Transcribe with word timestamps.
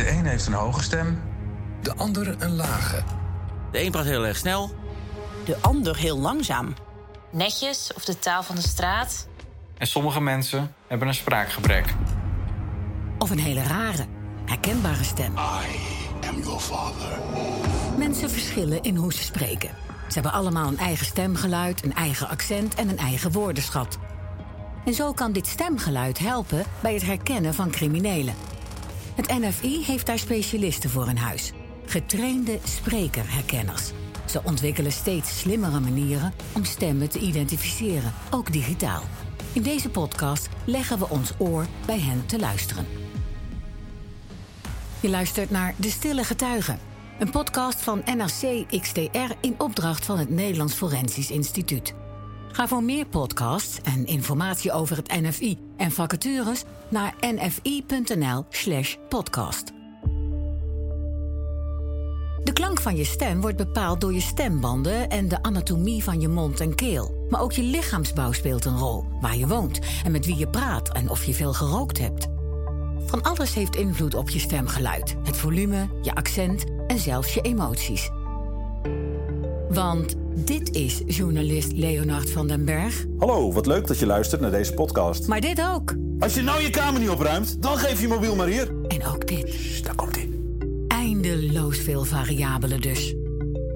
De 0.00 0.10
een 0.10 0.26
heeft 0.26 0.46
een 0.46 0.52
hoge 0.52 0.82
stem. 0.82 1.22
De 1.82 1.94
ander 1.94 2.34
een 2.38 2.56
lage. 2.56 3.02
De 3.72 3.84
een 3.84 3.90
praat 3.90 4.04
heel 4.04 4.26
erg 4.26 4.36
snel. 4.36 4.74
De 5.44 5.56
ander 5.60 5.96
heel 5.96 6.18
langzaam. 6.18 6.74
Netjes 7.30 7.90
of 7.94 8.04
de 8.04 8.18
taal 8.18 8.42
van 8.42 8.54
de 8.54 8.60
straat. 8.60 9.26
En 9.78 9.86
sommige 9.86 10.20
mensen 10.20 10.74
hebben 10.86 11.08
een 11.08 11.14
spraakgebrek. 11.14 11.94
Of 13.18 13.30
een 13.30 13.38
hele 13.38 13.62
rare, 13.62 14.06
herkenbare 14.44 15.04
stem. 15.04 15.32
I 15.32 16.26
am 16.26 16.42
your 16.42 16.60
father. 16.60 17.18
Mensen 17.96 18.30
verschillen 18.30 18.82
in 18.82 18.96
hoe 18.96 19.12
ze 19.12 19.22
spreken. 19.22 19.70
Ze 20.06 20.12
hebben 20.12 20.32
allemaal 20.32 20.68
een 20.68 20.78
eigen 20.78 21.06
stemgeluid, 21.06 21.84
een 21.84 21.94
eigen 21.94 22.28
accent 22.28 22.74
en 22.74 22.88
een 22.88 22.98
eigen 22.98 23.32
woordenschat. 23.32 23.98
En 24.84 24.94
zo 24.94 25.12
kan 25.12 25.32
dit 25.32 25.46
stemgeluid 25.46 26.18
helpen 26.18 26.64
bij 26.80 26.94
het 26.94 27.02
herkennen 27.02 27.54
van 27.54 27.70
criminelen. 27.70 28.34
Het 29.20 29.38
NFI 29.38 29.84
heeft 29.84 30.06
daar 30.06 30.18
specialisten 30.18 30.90
voor 30.90 31.08
in 31.08 31.16
huis. 31.16 31.52
Getrainde 31.84 32.58
sprekerherkenners. 32.64 33.90
Ze 34.24 34.40
ontwikkelen 34.44 34.92
steeds 34.92 35.38
slimmere 35.38 35.80
manieren 35.80 36.32
om 36.52 36.64
stemmen 36.64 37.08
te 37.08 37.18
identificeren, 37.18 38.12
ook 38.30 38.52
digitaal. 38.52 39.02
In 39.52 39.62
deze 39.62 39.90
podcast 39.90 40.48
leggen 40.64 40.98
we 40.98 41.08
ons 41.08 41.32
oor 41.38 41.66
bij 41.86 42.00
hen 42.00 42.26
te 42.26 42.38
luisteren. 42.38 42.86
Je 45.00 45.08
luistert 45.08 45.50
naar 45.50 45.74
De 45.76 45.90
Stille 45.90 46.24
Getuigen, 46.24 46.78
een 47.18 47.30
podcast 47.30 47.80
van 47.80 48.02
NRC 48.04 48.68
XTR 48.80 49.32
in 49.40 49.54
opdracht 49.58 50.04
van 50.04 50.18
het 50.18 50.30
Nederlands 50.30 50.74
Forensisch 50.74 51.30
Instituut. 51.30 51.94
Ga 52.52 52.68
voor 52.68 52.82
meer 52.82 53.06
podcasts 53.06 53.80
en 53.82 54.06
informatie 54.06 54.72
over 54.72 54.96
het 54.96 55.20
NFI 55.20 55.58
en 55.76 55.90
vacatures 55.90 56.64
naar 56.88 57.14
nfi.nl/slash 57.20 58.96
podcast. 59.08 59.72
De 62.44 62.52
klank 62.52 62.80
van 62.80 62.96
je 62.96 63.04
stem 63.04 63.40
wordt 63.40 63.56
bepaald 63.56 64.00
door 64.00 64.14
je 64.14 64.20
stembanden 64.20 65.08
en 65.08 65.28
de 65.28 65.42
anatomie 65.42 66.04
van 66.04 66.20
je 66.20 66.28
mond 66.28 66.60
en 66.60 66.74
keel. 66.74 67.26
Maar 67.28 67.40
ook 67.40 67.52
je 67.52 67.62
lichaamsbouw 67.62 68.32
speelt 68.32 68.64
een 68.64 68.78
rol, 68.78 69.04
waar 69.20 69.36
je 69.36 69.46
woont 69.46 69.78
en 70.04 70.12
met 70.12 70.26
wie 70.26 70.36
je 70.36 70.48
praat 70.48 70.92
en 70.92 71.10
of 71.10 71.24
je 71.24 71.34
veel 71.34 71.52
gerookt 71.52 71.98
hebt. 71.98 72.26
Van 73.06 73.22
alles 73.22 73.54
heeft 73.54 73.76
invloed 73.76 74.14
op 74.14 74.30
je 74.30 74.38
stemgeluid, 74.38 75.16
het 75.22 75.36
volume, 75.36 75.88
je 76.02 76.14
accent 76.14 76.64
en 76.86 76.98
zelfs 76.98 77.34
je 77.34 77.40
emoties. 77.40 78.10
Want 79.68 80.16
dit 80.34 80.74
is 80.74 81.02
journalist 81.06 81.72
Leonard 81.72 82.30
van 82.30 82.48
den 82.48 82.64
Berg. 82.64 83.04
Hallo, 83.18 83.52
wat 83.52 83.66
leuk 83.66 83.86
dat 83.86 83.98
je 83.98 84.06
luistert 84.06 84.40
naar 84.40 84.50
deze 84.50 84.74
podcast. 84.74 85.26
Maar 85.26 85.40
dit 85.40 85.62
ook. 85.62 85.94
Als 86.18 86.34
je 86.34 86.42
nou 86.42 86.62
je 86.62 86.70
kamer 86.70 87.00
niet 87.00 87.10
opruimt, 87.10 87.62
dan 87.62 87.78
geef 87.78 88.00
je 88.00 88.08
mobiel 88.08 88.36
maar 88.36 88.46
hier. 88.46 88.70
En 88.88 89.06
ook 89.06 89.26
dit. 89.28 89.48
Shh, 89.52 89.82
daar 89.82 89.94
komt 89.94 90.16
ie. 90.16 90.28
Eindeloos 90.88 91.78
veel 91.78 92.04
variabelen 92.04 92.80
dus. 92.80 93.14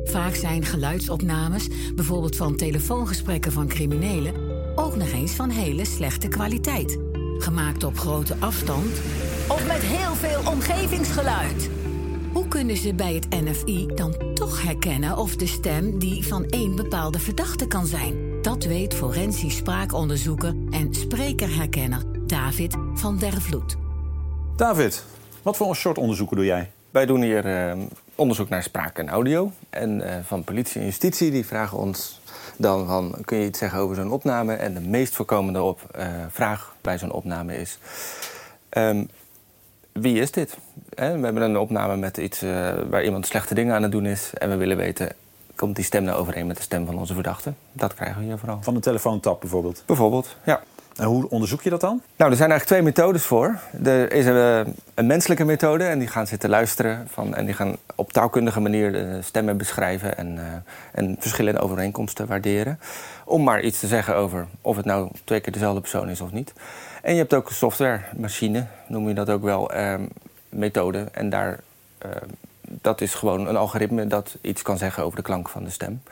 Vaak 0.04 0.34
zijn 0.34 0.64
geluidsopnames, 0.64 1.68
bijvoorbeeld 1.94 2.36
van 2.36 2.56
telefoongesprekken 2.56 3.52
van 3.52 3.68
criminelen, 3.68 4.34
ook 4.74 4.96
nog 4.96 5.12
eens 5.12 5.32
van 5.32 5.50
hele 5.50 5.84
slechte 5.84 6.28
kwaliteit. 6.28 6.98
Gemaakt 7.38 7.84
op 7.84 7.98
grote 7.98 8.34
afstand 8.38 9.00
of 9.48 9.66
met 9.66 9.82
heel 9.82 10.14
veel 10.14 10.52
omgevingsgeluid. 10.52 11.70
Hoe 12.34 12.48
kunnen 12.48 12.76
ze 12.76 12.94
bij 12.94 13.14
het 13.14 13.30
NFI 13.30 13.86
dan 13.86 14.34
toch 14.34 14.62
herkennen 14.62 15.16
of 15.16 15.36
de 15.36 15.46
stem 15.46 15.98
die 15.98 16.26
van 16.26 16.44
één 16.44 16.76
bepaalde 16.76 17.18
verdachte 17.18 17.66
kan 17.66 17.86
zijn? 17.86 18.42
Dat 18.42 18.64
weet 18.64 18.94
forensisch 18.94 19.56
spraakonderzoeker 19.56 20.54
en 20.70 20.94
sprekerherkenner 20.94 22.02
David 22.26 22.76
van 22.94 23.18
der 23.18 23.40
Vloed. 23.40 23.76
David, 24.56 25.04
wat 25.42 25.56
voor 25.56 25.68
een 25.68 25.74
soort 25.74 25.98
onderzoeken 25.98 26.36
doe 26.36 26.44
jij? 26.44 26.70
Wij 26.90 27.06
doen 27.06 27.22
hier 27.22 27.46
eh, 27.46 27.78
onderzoek 28.14 28.48
naar 28.48 28.62
spraak 28.62 28.98
en 28.98 29.08
audio. 29.08 29.52
En 29.70 30.00
eh, 30.00 30.24
van 30.24 30.44
politie 30.44 30.80
en 30.80 30.86
justitie 30.86 31.30
die 31.30 31.46
vragen 31.46 31.78
ons 31.78 32.20
dan 32.56 32.86
van... 32.86 33.16
kun 33.24 33.38
je 33.38 33.46
iets 33.46 33.58
zeggen 33.58 33.78
over 33.78 33.96
zo'n 33.96 34.12
opname? 34.12 34.54
En 34.54 34.74
de 34.74 34.80
meest 34.80 35.14
voorkomende 35.14 35.62
op, 35.62 35.80
eh, 35.92 36.06
vraag 36.30 36.74
bij 36.80 36.98
zo'n 36.98 37.12
opname 37.12 37.56
is... 37.56 37.78
ehm, 38.68 39.04
wie 40.00 40.20
is 40.20 40.30
dit? 40.30 40.56
We 40.88 41.02
hebben 41.02 41.42
een 41.42 41.58
opname 41.58 41.96
met 41.96 42.16
iets 42.16 42.42
eh, 42.42 42.72
waar 42.88 43.04
iemand 43.04 43.26
slechte 43.26 43.54
dingen 43.54 43.74
aan 43.74 43.82
het 43.82 43.92
doen 43.92 44.06
is... 44.06 44.30
en 44.34 44.50
we 44.50 44.56
willen 44.56 44.76
weten, 44.76 45.12
komt 45.54 45.76
die 45.76 45.84
stem 45.84 46.02
nou 46.02 46.18
overeen 46.18 46.46
met 46.46 46.56
de 46.56 46.62
stem 46.62 46.86
van 46.86 46.98
onze 46.98 47.14
verdachte? 47.14 47.52
Dat 47.72 47.94
krijgen 47.94 48.18
we 48.18 48.24
hier 48.24 48.38
vooral. 48.38 48.58
Van 48.62 48.74
een 48.74 48.80
telefoontap 48.80 49.40
bijvoorbeeld. 49.40 49.82
Bijvoorbeeld, 49.86 50.36
ja. 50.44 50.62
Hoe 51.02 51.28
onderzoek 51.30 51.62
je 51.62 51.70
dat 51.70 51.80
dan? 51.80 52.02
Nou, 52.16 52.30
er 52.30 52.36
zijn 52.36 52.50
eigenlijk 52.50 52.64
twee 52.64 52.82
methodes 52.82 53.22
voor. 53.22 53.58
Er 53.84 54.12
is 54.12 54.26
een, 54.26 54.74
een 54.94 55.06
menselijke 55.06 55.44
methode 55.44 55.84
en 55.84 55.98
die 55.98 56.08
gaan 56.08 56.26
zitten 56.26 56.50
luisteren. 56.50 57.08
Van, 57.10 57.34
en 57.34 57.44
die 57.44 57.54
gaan 57.54 57.76
op 57.94 58.12
taalkundige 58.12 58.60
manier 58.60 58.92
de 58.92 59.18
stemmen 59.22 59.56
beschrijven 59.56 60.16
en, 60.16 60.38
eh, 60.38 60.44
en 60.92 61.16
verschillende 61.18 61.60
overeenkomsten 61.60 62.26
waarderen. 62.26 62.80
Om 63.24 63.42
maar 63.42 63.62
iets 63.62 63.80
te 63.80 63.86
zeggen 63.86 64.16
over 64.16 64.46
of 64.60 64.76
het 64.76 64.84
nou 64.84 65.10
twee 65.24 65.40
keer 65.40 65.52
dezelfde 65.52 65.80
persoon 65.80 66.08
is 66.08 66.20
of 66.20 66.32
niet. 66.32 66.52
En 67.02 67.12
je 67.12 67.18
hebt 67.18 67.34
ook 67.34 67.50
software, 67.50 68.00
machine, 68.16 68.66
noem 68.86 69.08
je 69.08 69.14
dat 69.14 69.30
ook 69.30 69.42
wel, 69.42 69.72
eh, 69.72 69.94
methode. 70.48 71.08
En 71.12 71.30
daar, 71.30 71.60
eh, 71.98 72.10
dat 72.60 73.00
is 73.00 73.14
gewoon 73.14 73.46
een 73.46 73.56
algoritme 73.56 74.06
dat 74.06 74.36
iets 74.40 74.62
kan 74.62 74.78
zeggen 74.78 75.04
over 75.04 75.16
de 75.16 75.22
klank 75.22 75.48
van 75.48 75.64
de 75.64 75.70
stem. 75.70 76.02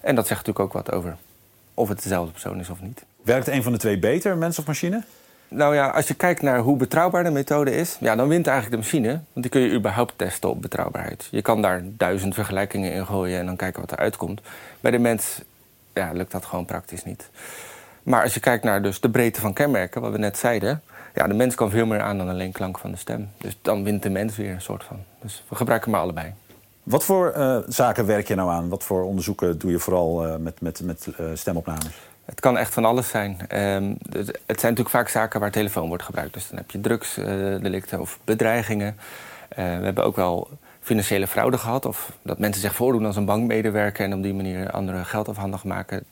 En 0.00 0.14
dat 0.14 0.26
zegt 0.26 0.46
natuurlijk 0.46 0.76
ook 0.76 0.84
wat 0.84 0.94
over 0.94 1.16
of 1.74 1.88
het 1.88 2.02
dezelfde 2.02 2.32
persoon 2.32 2.60
is 2.60 2.70
of 2.70 2.80
niet. 2.80 3.04
Werkt 3.26 3.48
een 3.48 3.62
van 3.62 3.72
de 3.72 3.78
twee 3.78 3.98
beter, 3.98 4.36
mens 4.36 4.58
of 4.58 4.66
machine? 4.66 5.02
Nou 5.48 5.74
ja, 5.74 5.88
als 5.88 6.08
je 6.08 6.14
kijkt 6.14 6.42
naar 6.42 6.58
hoe 6.58 6.76
betrouwbaar 6.76 7.24
de 7.24 7.30
methode 7.30 7.74
is, 7.74 7.96
ja, 8.00 8.16
dan 8.16 8.28
wint 8.28 8.46
eigenlijk 8.46 8.76
de 8.76 8.88
machine. 8.88 9.08
Want 9.08 9.22
die 9.32 9.48
kun 9.48 9.60
je 9.60 9.70
überhaupt 9.70 10.12
testen 10.16 10.50
op 10.50 10.62
betrouwbaarheid. 10.62 11.28
Je 11.30 11.42
kan 11.42 11.62
daar 11.62 11.82
duizend 11.84 12.34
vergelijkingen 12.34 12.92
in 12.92 13.06
gooien 13.06 13.38
en 13.38 13.46
dan 13.46 13.56
kijken 13.56 13.80
wat 13.80 13.92
eruit 13.92 14.16
komt. 14.16 14.40
Bij 14.80 14.90
de 14.90 14.98
mens 14.98 15.40
ja, 15.94 16.12
lukt 16.12 16.32
dat 16.32 16.44
gewoon 16.44 16.64
praktisch 16.64 17.04
niet. 17.04 17.30
Maar 18.02 18.22
als 18.22 18.34
je 18.34 18.40
kijkt 18.40 18.64
naar 18.64 18.82
dus 18.82 19.00
de 19.00 19.10
breedte 19.10 19.40
van 19.40 19.52
kenmerken, 19.52 20.00
wat 20.00 20.12
we 20.12 20.18
net 20.18 20.38
zeiden... 20.38 20.82
Ja, 21.14 21.26
de 21.26 21.34
mens 21.34 21.54
kan 21.54 21.70
veel 21.70 21.86
meer 21.86 22.00
aan 22.00 22.18
dan 22.18 22.28
alleen 22.28 22.52
klank 22.52 22.78
van 22.78 22.90
de 22.90 22.96
stem. 22.96 23.28
Dus 23.38 23.58
dan 23.62 23.84
wint 23.84 24.02
de 24.02 24.10
mens 24.10 24.36
weer 24.36 24.50
een 24.50 24.60
soort 24.60 24.84
van. 24.84 24.98
Dus 25.22 25.44
we 25.48 25.54
gebruiken 25.54 25.90
maar 25.90 26.00
allebei. 26.00 26.32
Wat 26.82 27.04
voor 27.04 27.30
eh, 27.30 27.58
zaken 27.68 28.06
werk 28.06 28.28
je 28.28 28.34
nou 28.34 28.50
aan? 28.50 28.68
Wat 28.68 28.84
voor 28.84 29.04
onderzoeken 29.04 29.58
doe 29.58 29.70
je 29.70 29.78
vooral 29.78 30.26
eh, 30.26 30.36
met, 30.36 30.60
met, 30.60 30.80
met 30.82 31.08
eh, 31.16 31.26
stemopnames? 31.34 31.98
Het 32.26 32.40
kan 32.40 32.58
echt 32.58 32.72
van 32.72 32.84
alles 32.84 33.08
zijn. 33.08 33.38
Ehm, 33.48 33.94
het 34.10 34.60
zijn 34.60 34.72
natuurlijk 34.72 34.88
vaak 34.88 35.08
zaken 35.08 35.40
waar 35.40 35.50
telefoon 35.50 35.88
wordt 35.88 36.02
gebruikt. 36.02 36.34
Dus 36.34 36.48
dan 36.48 36.58
heb 36.58 36.70
je 36.70 36.80
drugsdelicten 36.80 38.00
of 38.00 38.18
bedreigingen. 38.24 38.96
Eh, 39.48 39.56
we 39.56 39.84
hebben 39.84 40.04
ook 40.04 40.16
wel 40.16 40.48
financiële 40.80 41.26
fraude 41.26 41.58
gehad. 41.58 41.84
Of 41.86 42.12
dat 42.22 42.38
mensen 42.38 42.60
zich 42.60 42.74
voordoen 42.74 43.06
als 43.06 43.16
een 43.16 43.24
bankmedewerker... 43.24 44.04
en 44.04 44.14
op 44.14 44.22
die 44.22 44.34
manier 44.34 44.70
anderen 44.70 45.06
geld 45.06 45.28
afhandig 45.28 45.64
maken. 45.64 46.04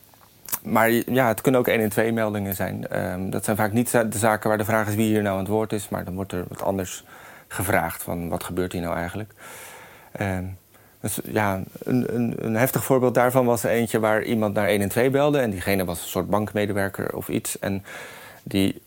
Maar 0.63 0.89
ja, 0.91 1.27
het 1.27 1.41
kunnen 1.41 1.59
ook 1.61 1.67
1 1.67 1.79
en 1.79 1.89
2 1.89 2.11
meldingen 2.11 2.55
zijn. 2.55 2.87
Ehm, 2.87 3.29
dat 3.29 3.43
zijn 3.43 3.57
vaak 3.57 3.71
niet 3.71 3.91
de 3.91 4.17
zaken 4.17 4.49
waar 4.49 4.57
de 4.57 4.65
vraag 4.65 4.87
is 4.87 4.95
wie 4.95 5.07
hier 5.07 5.21
nou 5.21 5.33
aan 5.33 5.43
het 5.43 5.51
woord 5.51 5.73
is... 5.73 5.89
maar 5.89 6.03
dan 6.03 6.15
wordt 6.15 6.31
er 6.31 6.45
wat 6.47 6.61
anders 6.61 7.03
gevraagd 7.47 8.03
van 8.03 8.29
wat 8.29 8.43
gebeurt 8.43 8.71
hier 8.71 8.81
nou 8.81 8.95
eigenlijk. 8.95 9.33
Ehm, 10.11 10.43
dus 11.05 11.19
ja, 11.23 11.61
een, 11.83 12.15
een, 12.15 12.33
een, 12.37 12.55
heftig 12.55 12.83
voorbeeld 12.83 13.13
daarvan 13.13 13.45
was 13.45 13.63
eentje 13.63 13.99
waar 13.99 14.23
iemand 14.23 14.53
naar 14.53 14.67
1 14.67 14.81
en 14.81 14.89
2 14.89 15.09
belde. 15.09 15.39
En 15.39 15.49
diegene 15.49 15.85
was 15.85 16.01
een 16.01 16.07
soort 16.07 16.29
bankmedewerker 16.29 17.15
of 17.15 17.27
iets. 17.27 17.59
En 17.59 17.83
die 18.43 18.81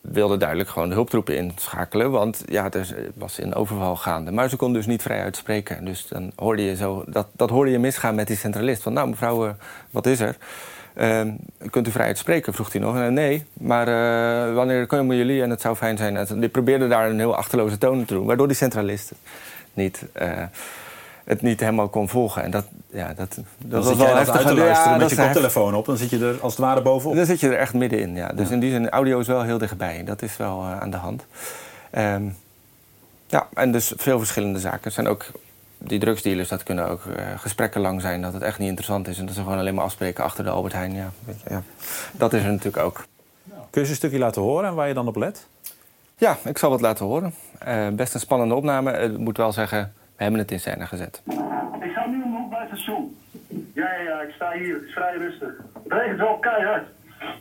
wilde 0.00 0.36
duidelijk 0.36 0.68
gewoon 0.68 0.88
de 0.88 0.94
hulptroepen 0.94 1.36
inschakelen. 1.36 2.10
Want 2.10 2.42
ja, 2.46 2.70
er 2.70 3.10
was 3.14 3.38
een 3.38 3.54
overval 3.54 3.96
gaande. 3.96 4.30
Maar 4.30 4.48
ze 4.48 4.56
kon 4.56 4.72
dus 4.72 4.86
niet 4.86 5.02
vrij 5.02 5.22
uitspreken. 5.22 5.84
Dus 5.84 6.06
dan 6.06 6.32
hoorde 6.36 6.62
je 6.62 6.76
zo, 6.76 7.04
dat, 7.06 7.26
dat 7.32 7.50
hoorde 7.50 7.70
je 7.70 7.78
misgaan 7.78 8.14
met 8.14 8.26
die 8.26 8.36
centralist. 8.36 8.82
Van 8.82 8.92
nou 8.92 9.08
mevrouw, 9.08 9.46
uh, 9.46 9.52
wat 9.90 10.06
is 10.06 10.20
er? 10.20 10.36
Uh, 10.96 11.20
kunt 11.70 11.86
u 11.88 11.90
vrij 11.90 12.06
uitspreken, 12.06 12.54
vroeg 12.54 12.72
hij 12.72 12.80
nog. 12.80 12.96
En, 12.96 13.14
nee, 13.14 13.44
maar 13.52 13.88
uh, 13.88 14.54
wanneer 14.54 14.86
komen 14.86 15.16
jullie? 15.16 15.42
En 15.42 15.50
het 15.50 15.60
zou 15.60 15.76
fijn 15.76 15.96
zijn. 15.96 16.16
En 16.16 16.40
die 16.40 16.48
probeerde 16.48 16.88
daar 16.88 17.10
een 17.10 17.18
heel 17.18 17.36
achterloze 17.36 17.78
toon 17.78 18.04
te 18.04 18.14
doen. 18.14 18.26
Waardoor 18.26 18.46
die 18.46 18.56
centralist 18.56 19.12
niet... 19.74 20.04
het 21.28 21.42
niet 21.42 21.60
helemaal 21.60 21.88
kon 21.88 22.08
volgen. 22.08 22.42
En 22.42 22.50
dat, 22.50 22.64
ja, 22.90 23.14
dat, 23.14 23.38
dat 23.58 23.84
was 23.84 23.96
wel 23.96 24.16
heftig. 24.16 24.36
Uit 24.36 24.46
te 24.46 24.54
luisteren 24.54 24.92
ja, 24.92 24.98
met 24.98 25.10
je 25.10 25.16
koptelefoon 25.16 25.74
op, 25.74 25.86
dan 25.86 25.96
zit 25.96 26.10
je 26.10 26.18
er 26.18 26.40
als 26.40 26.52
het 26.52 26.62
ware 26.62 26.82
bovenop. 26.82 27.16
Dan 27.16 27.26
zit 27.26 27.40
je 27.40 27.48
er 27.48 27.58
echt 27.58 27.74
middenin, 27.74 28.14
ja. 28.14 28.28
Dus 28.28 28.48
ja. 28.48 28.54
in 28.54 28.60
die 28.60 28.70
zin, 28.70 28.90
audio 28.90 29.18
is 29.18 29.26
wel 29.26 29.42
heel 29.42 29.58
dichtbij. 29.58 30.04
Dat 30.04 30.22
is 30.22 30.36
wel 30.36 30.62
uh, 30.62 30.80
aan 30.80 30.90
de 30.90 30.96
hand. 30.96 31.26
Um, 31.98 32.36
ja, 33.26 33.46
en 33.54 33.72
dus 33.72 33.92
veel 33.96 34.18
verschillende 34.18 34.58
zaken. 34.58 34.84
Er 34.84 34.90
zijn 34.90 35.08
ook 35.08 35.26
die 35.78 35.98
drugsdealers, 35.98 36.48
dat 36.48 36.62
kunnen 36.62 36.88
ook 36.88 37.04
uh, 37.04 37.14
gesprekken 37.36 37.80
lang 37.80 38.00
zijn... 38.00 38.22
dat 38.22 38.32
het 38.32 38.42
echt 38.42 38.58
niet 38.58 38.68
interessant 38.68 39.08
is 39.08 39.18
en 39.18 39.26
dat 39.26 39.34
ze 39.34 39.42
gewoon 39.42 39.58
alleen 39.58 39.74
maar 39.74 39.84
afspreken 39.84 40.24
achter 40.24 40.44
de 40.44 40.50
Albert 40.50 40.74
Heijn. 40.74 40.94
Ja, 40.94 41.10
weet 41.24 41.40
je, 41.44 41.50
ja. 41.50 41.62
Dat 42.12 42.32
is 42.32 42.42
er 42.42 42.50
natuurlijk 42.50 42.84
ook. 42.84 43.04
Nou. 43.44 43.60
Kun 43.60 43.66
je 43.70 43.80
eens 43.80 43.88
een 43.88 43.94
stukje 43.94 44.18
laten 44.18 44.42
horen 44.42 44.68
en 44.68 44.74
waar 44.74 44.88
je 44.88 44.94
dan 44.94 45.08
op 45.08 45.16
let? 45.16 45.46
Ja, 46.16 46.36
ik 46.44 46.58
zal 46.58 46.70
wat 46.70 46.80
laten 46.80 47.06
horen. 47.06 47.34
Uh, 47.68 47.88
best 47.88 48.14
een 48.14 48.20
spannende 48.20 48.54
opname. 48.54 48.92
Ik 48.92 49.18
moet 49.18 49.36
wel 49.36 49.52
zeggen, 49.52 49.92
we 50.18 50.24
hebben 50.24 50.40
het 50.40 50.50
in 50.50 50.60
scène 50.60 50.86
gezet. 50.86 51.22
Ik 51.80 51.90
sta 51.90 52.06
nu 52.06 52.22
hoek 52.22 52.50
bij 52.50 52.58
het 52.60 52.68
station. 52.68 53.16
Ja, 53.74 53.92
ja, 53.92 54.02
ja, 54.02 54.20
ik 54.20 54.32
sta 54.34 54.52
hier. 54.52 54.74
Het 54.74 54.84
is 54.84 54.92
vrij 54.92 55.16
rustig. 55.16 55.52
Het 55.82 55.92
regent 55.92 56.18
wel 56.18 56.38
keihard. 56.38 56.86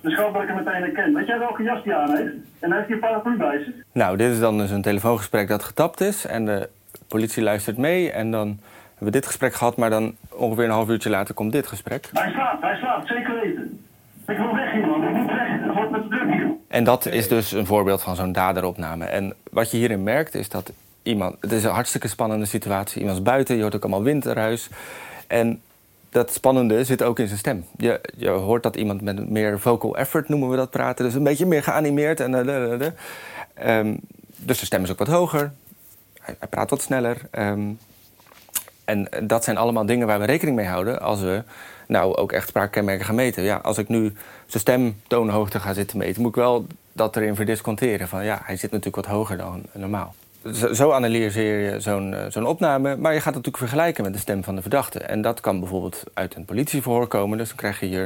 Dus 0.02 0.14
ik 0.14 0.20
hoop 0.20 0.34
dat 0.34 0.42
ik 0.42 0.48
hem 0.48 0.64
meteen 0.64 0.82
herken. 0.82 1.14
Weet 1.14 1.28
jij 1.28 1.40
welke 1.40 1.64
jas 1.64 1.84
die 1.84 1.94
aan 1.94 2.16
heeft? 2.16 2.34
En 2.60 2.72
heeft 2.74 2.86
hij 2.86 2.94
een 2.94 3.00
paraplu 3.00 3.38
bij 3.38 3.64
zich? 3.64 3.74
Nou, 3.92 4.18
dit 4.18 4.32
is 4.32 4.40
dan 4.40 4.58
dus 4.58 4.72
een 4.72 4.82
telefoongesprek 4.82 5.48
dat 5.48 5.64
getapt 5.64 6.02
is. 6.02 6.26
En 6.26 6.46
de 6.46 6.70
politie 7.08 7.44
luistert 7.44 7.78
mee. 7.78 8.12
En 8.12 8.32
dan 8.32 8.48
hebben 8.48 9.06
we 9.06 9.12
dit 9.12 9.26
gesprek 9.26 9.54
gehad. 9.54 9.78
Maar 9.78 9.90
dan 9.90 10.16
ongeveer 10.30 10.64
een 10.66 10.70
half 10.72 10.90
uurtje 10.90 11.10
later 11.10 11.34
komt 11.34 11.52
dit 11.52 11.68
gesprek. 11.68 12.10
Hij 12.14 12.32
slaapt, 12.32 12.62
hij 12.62 12.76
slaapt, 12.76 13.08
zeker 13.08 13.36
weten. 13.42 13.86
Ik 14.28 14.38
wil 14.38 14.56
weg 14.56 14.72
hier, 14.72 14.88
man. 14.88 15.04
Ik 15.04 15.16
moet 15.16 15.32
weg. 15.32 15.48
Het 15.62 15.74
wordt 15.74 15.92
met 15.92 16.10
druk 16.10 16.32
hier. 16.32 16.48
En 16.68 16.84
dat 16.84 17.06
is 17.06 17.28
dus 17.28 17.52
een 17.52 17.66
voorbeeld 17.66 18.02
van 18.02 18.16
zo'n 18.16 18.32
daderopname. 18.32 19.06
En 19.06 19.34
wat 19.52 19.72
je 19.72 19.78
hierin 19.78 20.04
merkt 20.04 20.36
is 20.36 20.50
dat 20.50 20.72
iemand... 21.07 21.36
Het 21.42 21.51
is 21.51 21.63
een 21.63 21.71
hartstikke 21.71 22.07
spannende 22.07 22.45
situatie. 22.45 23.00
Iemand 23.00 23.18
is 23.18 23.24
buiten, 23.24 23.56
je 23.56 23.62
hoort 23.62 23.75
ook 23.75 23.81
allemaal 23.81 24.04
winterhuis. 24.04 24.69
En 25.27 25.62
dat 26.09 26.33
spannende 26.33 26.83
zit 26.83 27.04
ook 27.04 27.19
in 27.19 27.27
zijn 27.27 27.39
stem. 27.39 27.65
Je, 27.77 28.01
je 28.15 28.30
hoort 28.30 28.63
dat 28.63 28.75
iemand 28.75 29.01
met 29.01 29.30
meer 29.30 29.59
vocal 29.59 29.98
effort, 29.98 30.30
noemen 30.30 30.50
we 30.50 30.56
dat, 30.56 30.69
praten. 30.69 31.06
Dus 31.06 31.13
een 31.13 31.24
beetje 31.24 31.45
meer 31.45 31.63
geanimeerd. 31.63 32.19
En, 32.19 32.33
um, 33.68 34.00
dus 34.36 34.59
de 34.59 34.65
stem 34.65 34.83
is 34.83 34.92
ook 34.92 34.98
wat 34.98 35.07
hoger. 35.07 35.51
Hij, 36.21 36.36
hij 36.39 36.48
praat 36.48 36.69
wat 36.69 36.81
sneller. 36.81 37.18
Um, 37.31 37.80
en 38.86 39.07
dat 39.24 39.44
zijn 39.44 39.57
allemaal 39.57 39.86
dingen 39.86 40.07
waar 40.07 40.19
we 40.19 40.25
rekening 40.25 40.56
mee 40.56 40.65
houden... 40.65 41.01
als 41.01 41.21
we 41.21 41.44
nou 41.88 42.15
ook 42.15 42.31
echt 42.31 42.48
spraakkenmerken 42.48 43.06
gaan 43.06 43.15
meten. 43.15 43.44
Ja, 43.44 43.56
als 43.56 43.77
ik 43.77 43.88
nu 43.88 44.13
zijn 44.45 44.62
stemtoonhoogte 44.62 45.59
ga 45.59 45.74
zitten 45.74 45.98
meten... 45.98 46.21
moet 46.21 46.30
ik 46.30 46.36
wel 46.36 46.68
dat 46.94 47.15
erin 47.15 47.36
verdisconteren. 47.36 48.07
Van 48.07 48.25
ja, 48.25 48.42
hij 48.44 48.57
zit 48.57 48.71
natuurlijk 48.71 48.95
wat 48.95 49.15
hoger 49.15 49.38
dan 49.38 49.63
normaal. 49.71 50.15
Zo, 50.74 50.92
analyseer 50.92 51.74
je 51.74 51.80
zo'n 51.80 52.12
uh, 52.12 52.20
zo'n 52.30 52.46
opname. 52.46 52.96
Maar 52.96 53.14
je 53.14 53.20
gaat 53.20 53.34
natuurlijk 53.34 53.58
vergelijken 53.58 54.04
met 54.04 54.14
de 54.14 54.20
stem 54.20 54.44
van 54.44 54.56
de 54.56 54.62
verdachte. 54.62 55.00
En 55.00 55.22
dat 55.22 55.40
kan 55.40 55.60
bijvoorbeeld 55.60 56.04
uit 56.14 56.36
een 56.36 56.46
politieverhoor 56.46 57.08
komen. 57.08 57.38
Dus 57.38 57.48
dan 57.48 57.58
krijg 57.58 57.80
je 57.80 57.86
hier 57.86 58.04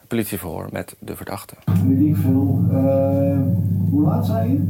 een 0.00 0.06
politieverhoor 0.06 0.68
met 0.72 0.96
de 0.98 1.16
verdachte. 1.16 1.54
Nu 1.84 1.98
denk 2.04 2.16
ik 2.16 2.22
hoe 3.90 4.02
laat 4.02 4.26
zei 4.26 4.50
je? 4.50 4.60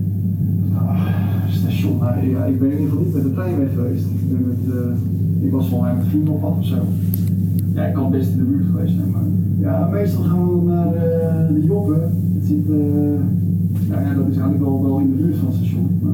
Ah, 0.74 1.06
station, 1.48 1.98
ja, 2.30 2.44
ik 2.44 2.58
ben 2.58 2.70
in 2.70 2.78
ieder 2.78 2.88
geval 2.88 3.04
niet 3.04 3.14
met 3.14 3.22
de 3.22 3.32
trein 3.34 3.58
weg 3.58 3.68
geweest. 3.74 4.04
Ik, 4.04 4.46
met, 4.46 4.74
uh, 4.74 5.46
ik 5.46 5.52
was 5.52 5.68
volgens 5.68 5.90
mij 5.90 5.98
met 5.98 6.08
vrienden 6.08 6.34
op 6.34 6.40
pad 6.40 6.56
of 6.58 6.64
zo. 6.64 6.76
Ja, 7.74 7.84
ik 7.84 7.94
kan 7.94 8.10
best 8.10 8.30
in 8.30 8.36
de 8.36 8.42
buurt 8.42 8.66
geweest 8.66 8.94
zijn, 8.94 9.10
maar... 9.10 9.22
Ja, 9.58 9.86
meestal 9.86 10.22
gaan 10.22 10.48
we 10.48 10.70
naar 10.70 10.92
de 11.54 11.62
Joppen. 11.64 12.00
Het 12.34 12.46
zit, 12.46 12.66
ja, 13.88 14.14
dat 14.14 14.26
is 14.26 14.36
eigenlijk 14.36 14.60
wel, 14.60 14.82
wel 14.82 14.98
in 14.98 15.16
de 15.16 15.22
buurt 15.22 15.36
van 15.36 15.46
het 15.46 15.56
station. 15.56 15.98
Maar... 16.02 16.12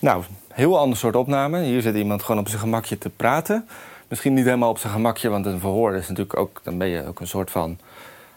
Nou, 0.00 0.24
heel 0.48 0.78
ander 0.78 0.98
soort 0.98 1.16
opname. 1.16 1.62
Hier 1.62 1.82
zit 1.82 1.94
iemand 1.94 2.22
gewoon 2.22 2.40
op 2.40 2.48
zijn 2.48 2.60
gemakje 2.60 2.98
te 2.98 3.10
praten. 3.10 3.68
Misschien 4.08 4.34
niet 4.34 4.44
helemaal 4.44 4.70
op 4.70 4.78
zijn 4.78 4.92
gemakje, 4.92 5.28
want 5.28 5.46
een 5.46 5.60
verhoor 5.60 5.94
is 5.94 6.08
natuurlijk 6.08 6.38
ook... 6.38 6.60
dan 6.62 6.78
ben 6.78 6.88
je 6.88 7.06
ook 7.06 7.20
een 7.20 7.26
soort 7.26 7.50
van 7.50 7.78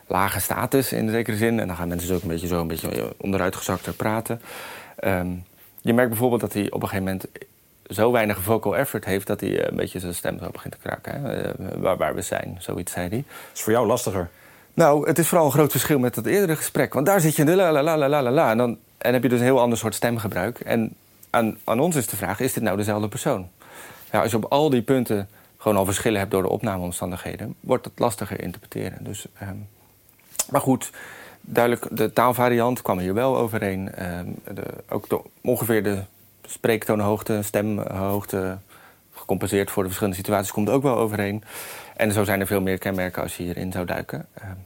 lage 0.07 0.39
status 0.39 0.92
in 0.92 1.10
zekere 1.10 1.38
zin. 1.38 1.60
En 1.60 1.68
dan 1.68 1.75
gaan 1.75 1.88
mensen 1.88 2.07
dus 2.07 2.18
ook 2.18 2.24
een 2.24 2.30
beetje 2.30 2.48
zo 2.48 2.62
een 2.62 2.68
beetje 2.68 3.13
onderuitgezakter 3.18 3.94
praten. 3.94 4.42
Um, 5.04 5.44
je 5.81 5.94
merkt 5.94 6.10
bijvoorbeeld 6.10 6.42
dat 6.42 6.54
hij 6.54 6.71
op 6.71 6.81
een 6.81 6.88
gegeven 6.88 7.04
moment 7.04 7.25
zo 7.88 8.12
weinig 8.12 8.42
vocal 8.42 8.77
effort 8.77 9.06
heeft... 9.06 9.27
dat 9.27 9.39
hij 9.39 9.68
een 9.68 9.75
beetje 9.75 10.00
zijn 10.00 10.16
stem 10.16 10.39
zo 10.39 10.50
begint 10.51 10.74
te 10.74 10.80
kraken. 10.80 11.21
Hè? 11.21 11.48
Uh, 11.48 11.54
waar, 11.77 11.98
waar 11.98 12.16
we 12.16 12.21
zijn, 12.21 12.56
zoiets 12.59 12.92
zei 12.92 13.09
hij. 13.09 13.24
Dat 13.27 13.54
is 13.57 13.62
voor 13.62 13.74
jou 13.74 13.88
lastiger. 13.88 14.30
Nou, 14.74 15.07
het 15.07 15.19
is 15.19 15.27
vooral 15.27 15.45
een 15.45 15.54
groot 15.54 15.71
verschil 15.71 16.00
met 16.00 16.16
het 16.16 16.25
eerdere 16.25 16.56
gesprek. 16.56 16.94
Want 16.94 17.06
daar 17.06 17.21
zit 17.21 17.36
je 17.36 17.42
in 17.42 17.48
de 17.48 17.56
la 17.56 17.71
la 17.71 17.83
la 17.83 18.07
la 18.07 18.21
la 18.21 18.31
la. 18.31 18.51
En 18.51 18.57
dan 18.57 18.77
en 18.98 19.13
heb 19.13 19.24
je 19.24 19.30
dus 19.30 19.39
een 19.39 19.45
heel 19.45 19.59
ander 19.59 19.77
soort 19.77 19.95
stemgebruik. 19.95 20.59
En 20.59 20.94
aan, 21.33 21.57
aan 21.63 21.80
ons 21.80 21.95
is 21.95 22.07
de 22.07 22.15
vraag, 22.15 22.39
is 22.39 22.53
dit 22.53 22.63
nou 22.63 22.77
dezelfde 22.77 23.07
persoon? 23.07 23.50
Ja, 24.12 24.21
als 24.21 24.31
je 24.31 24.38
op 24.38 24.51
al 24.51 24.69
die 24.69 24.81
punten 24.81 25.30
gewoon 25.57 25.77
al 25.77 25.85
verschillen 25.85 26.19
hebt 26.19 26.31
door 26.31 26.41
de 26.41 26.50
opnameomstandigheden... 26.50 27.56
wordt 27.59 27.85
het 27.85 28.00
lastiger 28.00 28.41
interpreteren. 28.41 29.03
Dus, 29.03 29.25
um, 29.41 29.68
maar 30.50 30.62
goed, 30.62 30.89
duidelijk, 31.41 31.88
de 31.97 32.13
taalvariant 32.13 32.81
kwam 32.81 33.00
hier 33.00 33.13
wel 33.13 33.38
overeen. 33.38 34.07
Um, 34.18 34.35
de, 34.53 34.63
ook 34.89 35.24
ongeveer 35.41 35.83
de 35.83 36.03
spreektoonhoogte, 36.45 37.41
stemhoogte... 37.41 38.57
gecompenseerd 39.13 39.71
voor 39.71 39.83
de 39.83 39.89
verschillende 39.89 40.19
situaties, 40.19 40.51
komt 40.51 40.69
ook 40.69 40.83
wel 40.83 40.97
overeen. 40.97 41.44
En 41.95 42.12
zo 42.12 42.24
zijn 42.24 42.39
er 42.39 42.47
veel 42.47 42.62
meer 42.62 42.77
kenmerken 42.77 43.21
als 43.21 43.38
je 43.38 43.44
hierin 43.44 43.71
zou 43.71 43.85
duiken. 43.85 44.27
Um, 44.44 44.65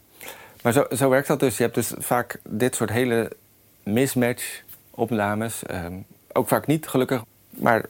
maar 0.62 0.74
zo, 0.74 0.86
zo 0.96 1.10
werkt 1.10 1.28
dat 1.28 1.40
dus. 1.40 1.58
Je 1.58 1.64
hebt 1.64 1.75
dus 1.75 1.94
vaak 1.98 2.40
dit 2.44 2.75
soort 2.75 2.90
hele 2.90 3.31
mismatch 3.84 4.62
opnames 4.92 5.64
ook 6.38 6.48
vaak 6.48 6.68
niet, 6.68 6.88
gelukkig. 6.88 7.24
Maar 7.50 7.86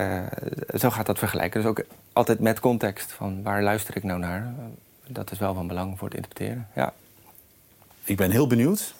uh, 0.00 0.22
zo 0.74 0.90
gaat 0.90 1.06
dat 1.06 1.18
vergelijken. 1.18 1.60
Dus 1.60 1.70
ook 1.70 1.84
altijd 2.12 2.40
met 2.40 2.60
context 2.60 3.12
van 3.12 3.42
waar 3.42 3.62
luister 3.62 3.96
ik 3.96 4.02
nou 4.02 4.18
naar. 4.18 4.54
Dat 5.06 5.30
is 5.30 5.38
wel 5.38 5.54
van 5.54 5.66
belang 5.66 5.98
voor 5.98 6.08
het 6.08 6.16
interpreteren, 6.16 6.68
ja. 6.74 6.92
Ik 8.04 8.16
ben 8.16 8.30
heel 8.30 8.46
benieuwd 8.46 8.94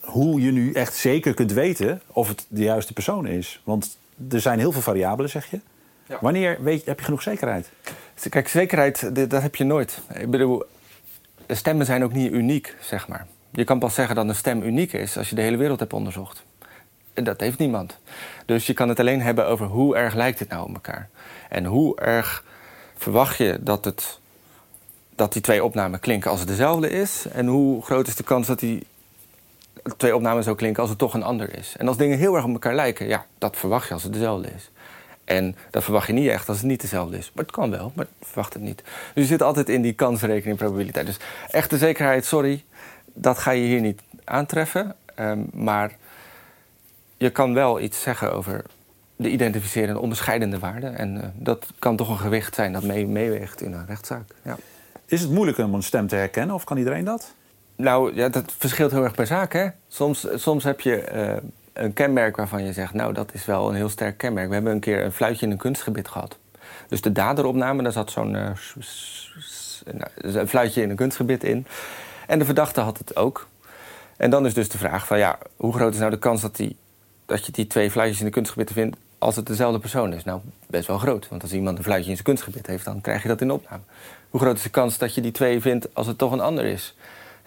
hoe 0.00 0.40
je 0.40 0.50
nu 0.50 0.72
echt 0.72 0.94
zeker 0.94 1.34
kunt 1.34 1.52
weten 1.52 2.00
of 2.06 2.28
het 2.28 2.46
de 2.48 2.62
juiste 2.62 2.92
persoon 2.92 3.26
is. 3.26 3.60
Want 3.64 3.96
er 4.30 4.40
zijn 4.40 4.58
heel 4.58 4.72
veel 4.72 4.80
variabelen, 4.80 5.30
zeg 5.30 5.50
je. 5.50 5.60
Ja. 6.06 6.18
Wanneer 6.20 6.62
weet, 6.62 6.86
heb 6.86 6.98
je 6.98 7.04
genoeg 7.04 7.22
zekerheid? 7.22 7.70
Kijk, 8.28 8.48
zekerheid, 8.48 9.30
dat 9.30 9.42
heb 9.42 9.56
je 9.56 9.64
nooit. 9.64 9.98
Ik 10.14 10.30
bedoel, 10.30 10.62
stemmen 11.48 11.86
zijn 11.86 12.04
ook 12.04 12.12
niet 12.12 12.32
uniek, 12.32 12.76
zeg 12.80 13.08
maar. 13.08 13.26
Je 13.50 13.64
kan 13.64 13.78
pas 13.78 13.94
zeggen 13.94 14.14
dat 14.14 14.28
een 14.28 14.34
stem 14.34 14.62
uniek 14.62 14.92
is 14.92 15.16
als 15.16 15.28
je 15.28 15.34
de 15.34 15.42
hele 15.42 15.56
wereld 15.56 15.80
hebt 15.80 15.92
onderzocht. 15.92 16.44
Dat 17.14 17.40
heeft 17.40 17.58
niemand. 17.58 17.96
Dus 18.46 18.66
je 18.66 18.72
kan 18.72 18.88
het 18.88 19.00
alleen 19.00 19.22
hebben 19.22 19.46
over 19.46 19.66
hoe 19.66 19.96
erg 19.96 20.14
lijkt 20.14 20.38
het 20.38 20.48
nou 20.48 20.68
op 20.68 20.74
elkaar. 20.74 21.08
En 21.48 21.64
hoe 21.64 22.00
erg 22.00 22.44
verwacht 22.96 23.36
je 23.36 23.58
dat, 23.60 23.84
het, 23.84 24.18
dat 25.14 25.32
die 25.32 25.42
twee 25.42 25.64
opnamen 25.64 26.00
klinken 26.00 26.30
als 26.30 26.40
het 26.40 26.48
dezelfde 26.48 26.90
is. 26.90 27.26
En 27.32 27.46
hoe 27.46 27.82
groot 27.82 28.06
is 28.06 28.16
de 28.16 28.22
kans 28.22 28.46
dat 28.46 28.58
die 28.58 28.86
twee 29.96 30.16
opnamen 30.16 30.42
zo 30.42 30.54
klinken 30.54 30.80
als 30.80 30.90
het 30.90 30.98
toch 30.98 31.14
een 31.14 31.22
ander 31.22 31.56
is. 31.56 31.74
En 31.78 31.88
als 31.88 31.96
dingen 31.96 32.18
heel 32.18 32.34
erg 32.34 32.44
op 32.44 32.52
elkaar 32.52 32.74
lijken, 32.74 33.06
ja, 33.06 33.26
dat 33.38 33.56
verwacht 33.56 33.88
je 33.88 33.94
als 33.94 34.02
het 34.02 34.12
dezelfde 34.12 34.48
is. 34.56 34.70
En 35.24 35.56
dat 35.70 35.84
verwacht 35.84 36.06
je 36.06 36.12
niet 36.12 36.28
echt 36.28 36.48
als 36.48 36.58
het 36.58 36.66
niet 36.66 36.80
dezelfde 36.80 37.18
is. 37.18 37.30
Maar 37.34 37.44
het 37.44 37.54
kan 37.54 37.70
wel, 37.70 37.92
maar 37.94 38.06
verwacht 38.20 38.52
het 38.52 38.62
niet. 38.62 38.82
Dus 39.14 39.22
je 39.22 39.24
zit 39.24 39.42
altijd 39.42 39.68
in 39.68 39.82
die 39.82 39.92
kansrekening 39.92 40.58
probabiliteit. 40.58 41.06
Dus 41.06 41.16
echte 41.50 41.78
zekerheid, 41.78 42.24
sorry, 42.24 42.64
dat 43.12 43.38
ga 43.38 43.50
je 43.50 43.64
hier 43.64 43.80
niet 43.80 44.00
aantreffen. 44.24 44.94
Um, 45.20 45.48
maar 45.52 45.96
je 47.22 47.30
kan 47.30 47.54
wel 47.54 47.80
iets 47.80 48.02
zeggen 48.02 48.32
over 48.32 48.64
de 49.16 49.30
identificerende, 49.30 50.00
onderscheidende 50.00 50.58
waarden. 50.58 50.96
En 50.96 51.14
uh, 51.16 51.22
dat 51.34 51.66
kan 51.78 51.96
toch 51.96 52.08
een 52.08 52.18
gewicht 52.18 52.54
zijn 52.54 52.72
dat 52.72 52.82
mee, 52.82 53.06
meeweegt 53.06 53.60
in 53.60 53.72
een 53.72 53.86
rechtszaak. 53.86 54.24
Ja. 54.42 54.56
Is 55.06 55.20
het 55.20 55.30
moeilijk 55.30 55.58
om 55.58 55.74
een 55.74 55.82
stem 55.82 56.06
te 56.06 56.16
herkennen 56.16 56.54
of 56.54 56.64
kan 56.64 56.76
iedereen 56.76 57.04
dat? 57.04 57.34
Nou, 57.76 58.14
ja, 58.14 58.28
dat 58.28 58.52
verschilt 58.58 58.90
heel 58.90 59.04
erg 59.04 59.14
per 59.14 59.26
zaak. 59.26 59.52
Hè? 59.52 59.68
Soms, 59.88 60.26
soms 60.34 60.64
heb 60.64 60.80
je 60.80 61.12
uh, 61.14 61.50
een 61.72 61.92
kenmerk 61.92 62.36
waarvan 62.36 62.64
je 62.64 62.72
zegt... 62.72 62.94
nou, 62.94 63.12
dat 63.12 63.34
is 63.34 63.44
wel 63.44 63.68
een 63.68 63.74
heel 63.74 63.88
sterk 63.88 64.18
kenmerk. 64.18 64.48
We 64.48 64.54
hebben 64.54 64.72
een 64.72 64.80
keer 64.80 65.04
een 65.04 65.12
fluitje 65.12 65.46
in 65.46 65.52
een 65.52 65.58
kunstgebied 65.58 66.08
gehad. 66.08 66.38
Dus 66.88 67.00
de 67.00 67.12
daderopname, 67.12 67.82
daar 67.82 67.92
zat 67.92 68.10
zo'n 68.10 68.34
uh, 68.34 68.50
een 70.16 70.48
fluitje 70.48 70.82
in 70.82 70.90
een 70.90 70.96
kunstgebied 70.96 71.44
in. 71.44 71.66
En 72.26 72.38
de 72.38 72.44
verdachte 72.44 72.80
had 72.80 72.98
het 72.98 73.16
ook. 73.16 73.48
En 74.16 74.30
dan 74.30 74.46
is 74.46 74.54
dus 74.54 74.68
de 74.68 74.78
vraag 74.78 75.06
van 75.06 75.18
ja, 75.18 75.38
hoe 75.56 75.72
groot 75.72 75.92
is 75.92 75.98
nou 75.98 76.10
de 76.10 76.18
kans 76.18 76.40
dat 76.40 76.56
die 76.56 76.76
dat 77.26 77.46
je 77.46 77.52
die 77.52 77.66
twee 77.66 77.90
fluitjes 77.90 78.18
in 78.18 78.24
de 78.24 78.32
kunstgebied 78.32 78.72
vindt 78.72 78.96
als 79.18 79.36
het 79.36 79.46
dezelfde 79.46 79.78
persoon 79.78 80.12
is. 80.12 80.24
Nou, 80.24 80.40
best 80.66 80.86
wel 80.86 80.98
groot. 80.98 81.28
Want 81.28 81.42
als 81.42 81.52
iemand 81.52 81.78
een 81.78 81.84
fluitje 81.84 82.08
in 82.08 82.14
zijn 82.16 82.26
kunstgebied 82.26 82.66
heeft, 82.66 82.84
dan 82.84 83.00
krijg 83.00 83.22
je 83.22 83.28
dat 83.28 83.40
in 83.40 83.46
de 83.46 83.54
opname. 83.54 83.82
Hoe 84.30 84.40
groot 84.40 84.56
is 84.56 84.62
de 84.62 84.68
kans 84.68 84.98
dat 84.98 85.14
je 85.14 85.20
die 85.20 85.32
twee 85.32 85.60
vindt 85.60 85.94
als 85.94 86.06
het 86.06 86.18
toch 86.18 86.32
een 86.32 86.40
ander 86.40 86.64
is? 86.64 86.94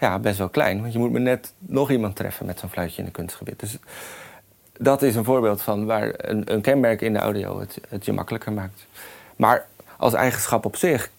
Ja, 0.00 0.18
best 0.18 0.38
wel 0.38 0.48
klein. 0.48 0.80
Want 0.80 0.92
je 0.92 0.98
moet 0.98 1.12
maar 1.12 1.20
net 1.20 1.52
nog 1.58 1.90
iemand 1.90 2.16
treffen 2.16 2.46
met 2.46 2.58
zo'n 2.58 2.68
fluitje 2.68 3.00
in 3.00 3.06
een 3.06 3.12
kunstgebied. 3.12 3.60
Dus 3.60 3.78
dat 4.78 5.02
is 5.02 5.16
een 5.16 5.24
voorbeeld 5.24 5.62
van 5.62 5.86
waar 5.86 6.12
een, 6.16 6.52
een 6.52 6.60
kenmerk 6.60 7.00
in 7.00 7.12
de 7.12 7.18
audio 7.18 7.60
het, 7.60 7.78
het, 7.88 8.04
je 8.04 8.12
makkelijker 8.12 8.52
maakt. 8.52 8.86
Maar 9.36 9.66
als 9.96 10.14
eigenschap 10.14 10.64
op 10.64 10.76
zich, 10.76 11.10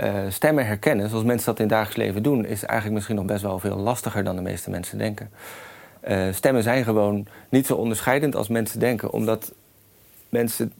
uh, 0.00 0.14
stemmen 0.28 0.66
herkennen, 0.66 1.08
zoals 1.08 1.24
mensen 1.24 1.46
dat 1.46 1.56
in 1.58 1.64
het 1.64 1.72
dagelijks 1.72 2.02
leven 2.02 2.22
doen, 2.22 2.44
is 2.44 2.62
eigenlijk 2.62 2.94
misschien 2.94 3.16
nog 3.16 3.24
best 3.24 3.42
wel 3.42 3.58
veel 3.58 3.76
lastiger 3.76 4.24
dan 4.24 4.36
de 4.36 4.42
meeste 4.42 4.70
mensen 4.70 4.98
denken. 4.98 5.30
Uh, 6.08 6.32
stemmen 6.32 6.62
zijn 6.62 6.84
gewoon 6.84 7.26
niet 7.48 7.66
zo 7.66 7.74
onderscheidend 7.74 8.36
als 8.36 8.48
mensen 8.48 8.80
denken. 8.80 9.12
Omdat 9.12 9.52
mensen 10.28 10.72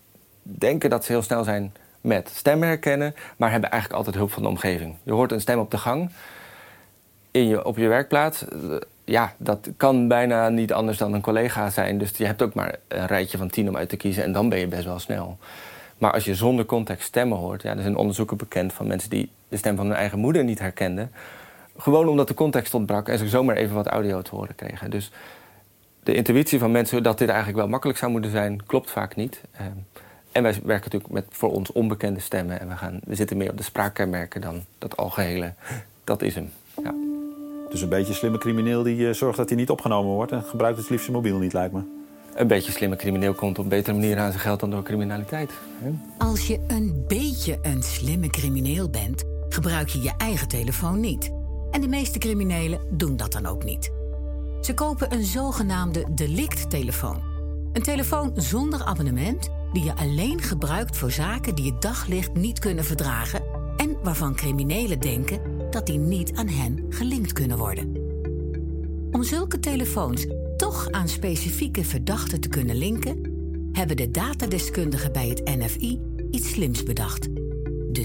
denken 0.43 0.91
dat 0.91 1.05
ze 1.05 1.13
heel 1.13 1.23
snel 1.23 1.45
zijn 1.45 1.73
met 2.01 2.31
stemmen 2.35 2.69
herkennen... 2.69 3.15
maar 3.37 3.51
hebben 3.51 3.71
eigenlijk 3.71 3.99
altijd 3.99 4.17
hulp 4.17 4.33
van 4.33 4.43
de 4.43 4.49
omgeving. 4.49 4.97
Je 5.03 5.13
hoort 5.13 5.33
een 5.33 5.41
stem 5.41 5.59
op 5.59 5.71
de 5.71 5.79
gang 5.79 6.11
in 7.31 7.49
je, 7.49 7.65
op 7.65 7.77
je 7.77 7.89
werkplaats. 7.89 8.45
Uh, 8.53 8.77
ja, 9.05 9.35
dat 9.37 9.69
kan 9.77 10.09
bijna 10.09 10.49
niet 10.49 10.73
anders 10.73 10.99
dan 10.99 11.13
een 11.13 11.21
collega 11.21 11.71
zijn. 11.71 11.99
Dus 11.99 12.11
je 12.17 12.27
hebt 12.27 12.43
ook 12.43 12.55
maar 12.55 12.77
een 12.89 13.07
rijtje 13.07 13.39
van 13.39 13.51
tien 13.51 13.69
om 13.69 13.77
uit 13.77 13.89
te 13.89 13.97
kiezen... 13.97 14.25
en 14.25 14.33
dan 14.33 14.49
ben 14.49 14.59
je 14.59 14.67
best 14.67 14.85
wel 14.85 14.99
snel. 14.99 15.39
Maar 15.99 16.13
als 16.13 16.25
je 16.25 16.35
zonder 16.35 16.65
context 16.65 17.07
stemmen 17.07 17.39
hoort... 17.39 17.63
Ja, 17.63 17.77
er 17.77 17.83
zijn 17.83 17.97
onderzoeken 17.97 18.37
bekend 18.37 18.73
van 18.73 18.87
mensen 18.87 19.11
die 19.11 19.31
de 19.49 19.57
stem 19.57 19.77
van 19.77 19.87
hun 19.87 19.97
eigen 19.97 20.19
moeder 20.19 20.45
niet 20.45 20.59
herkenden... 20.59 21.11
Gewoon 21.77 22.09
omdat 22.09 22.29
de 22.29 22.35
context 22.35 22.75
ontbrak 22.75 23.09
en 23.09 23.19
ze 23.19 23.29
zomaar 23.29 23.57
even 23.57 23.75
wat 23.75 23.87
audio 23.87 24.23
te 24.23 24.35
horen 24.35 24.55
kregen. 24.55 24.91
Dus 24.91 25.11
de 26.03 26.15
intuïtie 26.15 26.59
van 26.59 26.71
mensen 26.71 27.03
dat 27.03 27.19
dit 27.19 27.29
eigenlijk 27.29 27.59
wel 27.59 27.69
makkelijk 27.69 27.99
zou 27.99 28.11
moeten 28.11 28.31
zijn, 28.31 28.67
klopt 28.67 28.91
vaak 28.91 29.17
niet. 29.17 29.41
Ehm, 29.53 29.71
en 30.33 30.43
wij 30.43 30.53
werken 30.53 30.91
natuurlijk 30.93 31.13
met 31.13 31.25
voor 31.31 31.53
ons 31.53 31.73
onbekende 31.73 32.21
stemmen. 32.21 32.61
En 32.61 32.69
we, 32.69 32.77
gaan, 32.77 33.01
we 33.05 33.15
zitten 33.15 33.37
meer 33.37 33.51
op 33.51 33.57
de 33.57 33.63
spraakkenmerken 33.63 34.41
dan 34.41 34.65
dat 34.79 34.97
algehele. 34.97 35.53
Dat 36.05 36.23
is 36.23 36.35
hem. 36.35 36.51
Ja. 36.83 36.95
Dus 37.71 37.81
een 37.81 37.89
beetje 37.89 38.13
slimme 38.13 38.39
crimineel 38.39 38.83
die 38.83 39.09
eh, 39.09 39.15
zorgt 39.15 39.37
dat 39.37 39.49
hij 39.49 39.59
niet 39.59 39.71
opgenomen 39.71 40.13
wordt... 40.13 40.33
en 40.33 40.43
gebruikt 40.43 40.79
het 40.79 40.89
liefst 40.91 41.05
zijn 41.05 41.17
mobiel 41.17 41.39
niet, 41.39 41.53
lijkt 41.53 41.73
me. 41.73 41.81
Een 42.35 42.47
beetje 42.47 42.73
slimme 42.73 42.97
crimineel 42.97 43.35
komt 43.35 43.59
op 43.59 43.65
een 43.65 43.71
betere 43.71 43.97
manier 43.97 44.19
aan 44.19 44.31
zijn 44.31 44.43
geld 44.43 44.61
dan 44.61 44.71
door 44.71 44.83
criminaliteit. 44.83 45.51
hè? 45.83 45.91
Als 46.19 46.47
je 46.47 46.61
een 46.69 47.05
beetje 47.09 47.59
een 47.63 47.83
slimme 47.83 48.29
crimineel 48.29 48.89
bent, 48.89 49.25
gebruik 49.49 49.89
je 49.89 50.03
je 50.03 50.13
eigen 50.17 50.49
telefoon 50.49 51.01
niet. 51.01 51.33
En 51.75 51.81
de 51.81 51.89
meeste 51.89 52.19
criminelen 52.19 52.81
doen 52.91 53.17
dat 53.17 53.33
dan 53.33 53.47
ook 53.47 53.65
niet. 53.65 53.93
Ze 54.61 54.75
kopen 54.75 55.13
een 55.13 55.25
zogenaamde 55.25 56.07
delict-telefoon. 56.15 57.23
Een 57.73 57.83
telefoon 57.83 58.33
zonder 58.35 58.85
abonnement 58.85 59.51
die 59.73 59.85
je 59.85 59.95
alleen 59.95 60.43
gebruikt 60.43 60.97
voor 60.97 61.11
zaken 61.11 61.55
die 61.55 61.73
het 61.73 61.83
daglicht 61.83 62.35
niet 62.35 62.59
kunnen 62.59 62.85
verdragen 62.85 63.43
en 63.77 63.97
waarvan 64.03 64.35
criminelen 64.35 65.01
denken 65.01 65.41
dat 65.71 65.87
die 65.87 65.99
niet 65.99 66.33
aan 66.35 66.49
hen 66.49 66.87
gelinkt 66.89 67.33
kunnen 67.33 67.59
worden. 67.59 67.93
Om 69.11 69.23
zulke 69.23 69.61
telefoons 69.61 70.27
toch 70.57 70.91
aan 70.91 71.09
specifieke 71.09 71.85
verdachten 71.85 72.41
te 72.41 72.49
kunnen 72.49 72.77
linken, 72.77 73.21
hebben 73.73 73.97
de 73.97 74.11
datadeskundigen 74.11 75.13
bij 75.13 75.29
het 75.29 75.45
NFI 75.45 76.01
iets 76.31 76.51
slims 76.51 76.83
bedacht. 76.83 77.29
De 77.93 78.05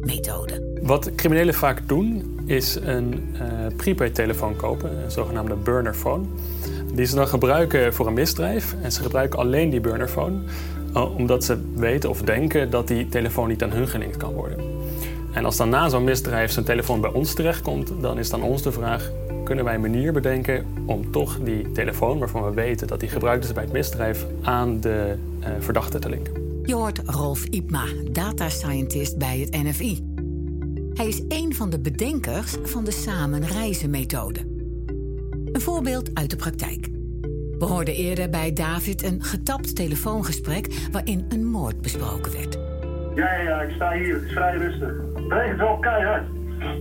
samenreizen-methode. 0.00 0.78
Wat 0.82 1.14
criminelen 1.14 1.54
vaak 1.54 1.88
doen, 1.88 2.38
is 2.46 2.74
een 2.74 3.22
eh 3.32 3.76
prepaid 3.76 4.14
telefoon 4.14 4.56
kopen, 4.56 5.02
een 5.04 5.10
zogenaamde 5.10 5.54
burnerphone. 5.54 6.24
Die 6.94 7.06
ze 7.06 7.14
dan 7.14 7.28
gebruiken 7.28 7.94
voor 7.94 8.06
een 8.06 8.14
misdrijf. 8.14 8.74
En 8.82 8.92
ze 8.92 9.02
gebruiken 9.02 9.38
alleen 9.38 9.70
die 9.70 9.80
burnerphone 9.80 10.38
eh, 10.94 11.16
omdat 11.16 11.44
ze 11.44 11.58
weten 11.74 12.10
of 12.10 12.22
denken 12.22 12.70
dat 12.70 12.88
die 12.88 13.08
telefoon 13.08 13.48
niet 13.48 13.62
aan 13.62 13.70
hun 13.70 13.88
gelinkt 13.88 14.16
kan 14.16 14.32
worden. 14.32 14.58
En 15.32 15.44
als 15.44 15.56
dan 15.56 15.68
na 15.68 15.88
zo'n 15.88 16.04
misdrijf 16.04 16.50
zijn 16.50 16.64
telefoon 16.64 17.00
bij 17.00 17.12
ons 17.12 17.34
terechtkomt, 17.34 17.92
dan 18.00 18.18
is 18.18 18.30
dan 18.30 18.42
ons 18.42 18.62
de 18.62 18.72
vraag: 18.72 19.10
kunnen 19.44 19.64
wij 19.64 19.74
een 19.74 19.80
manier 19.80 20.12
bedenken 20.12 20.66
om 20.86 21.10
toch 21.10 21.38
die 21.44 21.72
telefoon, 21.72 22.18
waarvan 22.18 22.44
we 22.44 22.54
weten 22.54 22.86
dat 22.86 23.00
die 23.00 23.08
gebruikt 23.08 23.44
is 23.44 23.52
bij 23.52 23.62
het 23.62 23.72
misdrijf, 23.72 24.26
aan 24.42 24.80
de 24.80 25.14
eh, 25.40 25.50
verdachte 25.58 25.98
te 25.98 26.08
linken? 26.08 26.39
Je 26.62 26.74
hoort 26.74 27.00
Rolf 27.04 27.44
Ipma, 27.44 27.84
data 28.12 28.48
scientist 28.48 29.18
bij 29.18 29.38
het 29.38 29.62
NFI. 29.62 29.98
Hij 30.94 31.06
is 31.08 31.22
een 31.28 31.54
van 31.54 31.70
de 31.70 31.80
bedenkers 31.80 32.56
van 32.62 32.84
de 32.84 32.90
samenreizen-methode. 32.90 34.40
Een 35.52 35.60
voorbeeld 35.60 36.10
uit 36.14 36.30
de 36.30 36.36
praktijk. 36.36 36.88
We 37.58 37.64
hoorden 37.64 37.94
eerder 37.94 38.30
bij 38.30 38.52
David 38.52 39.02
een 39.02 39.22
getapt 39.22 39.76
telefoongesprek 39.76 40.88
waarin 40.92 41.24
een 41.28 41.46
moord 41.46 41.80
besproken 41.80 42.32
werd. 42.32 42.58
Ja, 43.14 43.34
ja, 43.34 43.42
ja, 43.42 43.60
ik 43.60 43.74
sta 43.74 43.92
hier. 43.92 44.14
Het 44.14 44.24
is 44.24 44.32
vrij 44.32 44.56
rustig. 44.56 44.92
Het 45.14 45.32
regent 45.32 45.58
wel 45.58 45.78
keihard. 45.78 46.26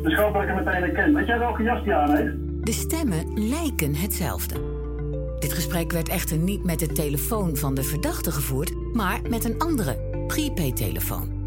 Dus 0.03 0.11
ik 0.11 0.17
hoop 0.17 0.33
dat 0.33 0.41
ik 0.41 0.47
hem 0.47 0.63
meteen 0.63 0.81
herken. 0.81 1.13
Weet 1.13 1.27
jij 1.27 1.39
welke 1.39 1.63
jas 1.63 1.83
die 1.83 1.93
aan 1.93 2.15
heeft? 2.15 2.35
De 2.63 2.71
stemmen 2.71 3.49
lijken 3.49 3.95
hetzelfde. 3.95 4.68
Dit 5.39 5.53
gesprek 5.53 5.91
werd 5.91 6.09
echter 6.09 6.37
niet 6.37 6.63
met 6.63 6.79
de 6.79 6.87
telefoon 6.87 7.55
van 7.55 7.73
de 7.73 7.83
verdachte 7.83 8.31
gevoerd, 8.31 8.93
maar 8.93 9.21
met 9.29 9.43
een 9.43 9.59
andere, 9.59 10.23
prepaid-telefoon. 10.27 11.37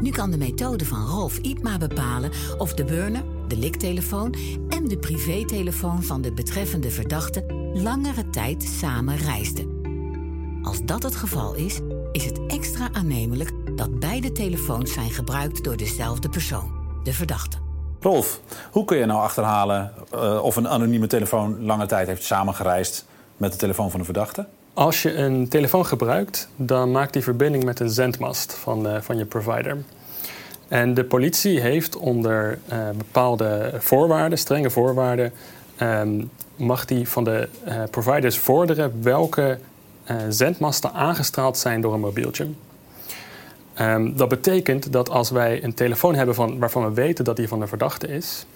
Nu 0.00 0.10
kan 0.10 0.30
de 0.30 0.38
methode 0.38 0.84
van 0.84 1.06
Rolf 1.06 1.38
Ipma 1.38 1.78
bepalen 1.78 2.30
of 2.58 2.74
de 2.74 2.84
burner, 2.84 3.22
de 3.48 3.56
liktelefoon 3.56 4.34
en 4.68 4.88
de 4.88 4.98
privételefoon 4.98 6.02
van 6.02 6.22
de 6.22 6.32
betreffende 6.32 6.90
verdachte 6.90 7.44
langere 7.74 8.30
tijd 8.30 8.62
samen 8.62 9.16
reisden. 9.16 9.82
Als 10.62 10.84
dat 10.84 11.02
het 11.02 11.16
geval 11.16 11.54
is, 11.54 11.80
is 12.12 12.24
het 12.24 12.40
extra 12.46 12.88
aannemelijk 12.92 13.76
dat 13.76 14.00
beide 14.00 14.32
telefoons 14.32 14.92
zijn 14.92 15.10
gebruikt 15.10 15.64
door 15.64 15.76
dezelfde 15.76 16.28
persoon, 16.28 16.72
de 17.02 17.12
verdachte. 17.12 17.56
Rolf, 18.00 18.40
hoe 18.70 18.84
kun 18.84 18.98
je 18.98 19.06
nou 19.06 19.20
achterhalen 19.20 19.92
eh, 20.10 20.42
of 20.42 20.56
een 20.56 20.68
anonieme 20.68 21.06
telefoon 21.06 21.64
lange 21.64 21.86
tijd 21.86 22.06
heeft 22.06 22.24
samengereisd 22.24 23.06
met 23.36 23.52
de 23.52 23.58
telefoon 23.58 23.90
van 23.90 23.98
een 23.98 24.04
verdachte? 24.04 24.46
Als 24.74 25.02
je 25.02 25.14
een 25.14 25.48
telefoon 25.48 25.86
gebruikt, 25.86 26.48
dan 26.56 26.90
maakt 26.90 27.12
die 27.12 27.22
verbinding 27.22 27.64
met 27.64 27.80
een 27.80 27.90
zendmast 27.90 28.52
van, 28.52 28.88
eh, 28.88 29.00
van 29.00 29.16
je 29.16 29.24
provider. 29.24 29.76
En 30.68 30.94
de 30.94 31.04
politie 31.04 31.60
heeft 31.60 31.96
onder 31.96 32.58
eh, 32.68 32.78
bepaalde 32.96 33.72
voorwaarden, 33.78 34.38
strenge 34.38 34.70
voorwaarden, 34.70 35.32
ehm, 35.76 36.24
mag 36.56 36.84
die 36.84 37.08
van 37.08 37.24
de 37.24 37.48
eh, 37.64 37.82
providers 37.90 38.38
vorderen 38.38 39.02
welke 39.02 39.58
zendmasten 40.28 40.92
aangestraald 40.92 41.58
zijn 41.58 41.80
door 41.80 41.94
een 41.94 42.00
mobieltje. 42.00 42.46
Ehm, 43.74 44.16
dat 44.16 44.28
betekent 44.28 44.92
dat 44.92 45.10
als 45.10 45.30
wij 45.30 45.64
een 45.64 45.74
telefoon 45.74 46.14
hebben 46.14 46.34
van, 46.34 46.58
waarvan 46.58 46.84
we 46.84 46.92
weten 46.92 47.24
dat 47.24 47.36
die 47.36 47.48
van 47.48 47.60
de 47.60 47.66
verdachte 47.66 48.08
is, 48.08 48.46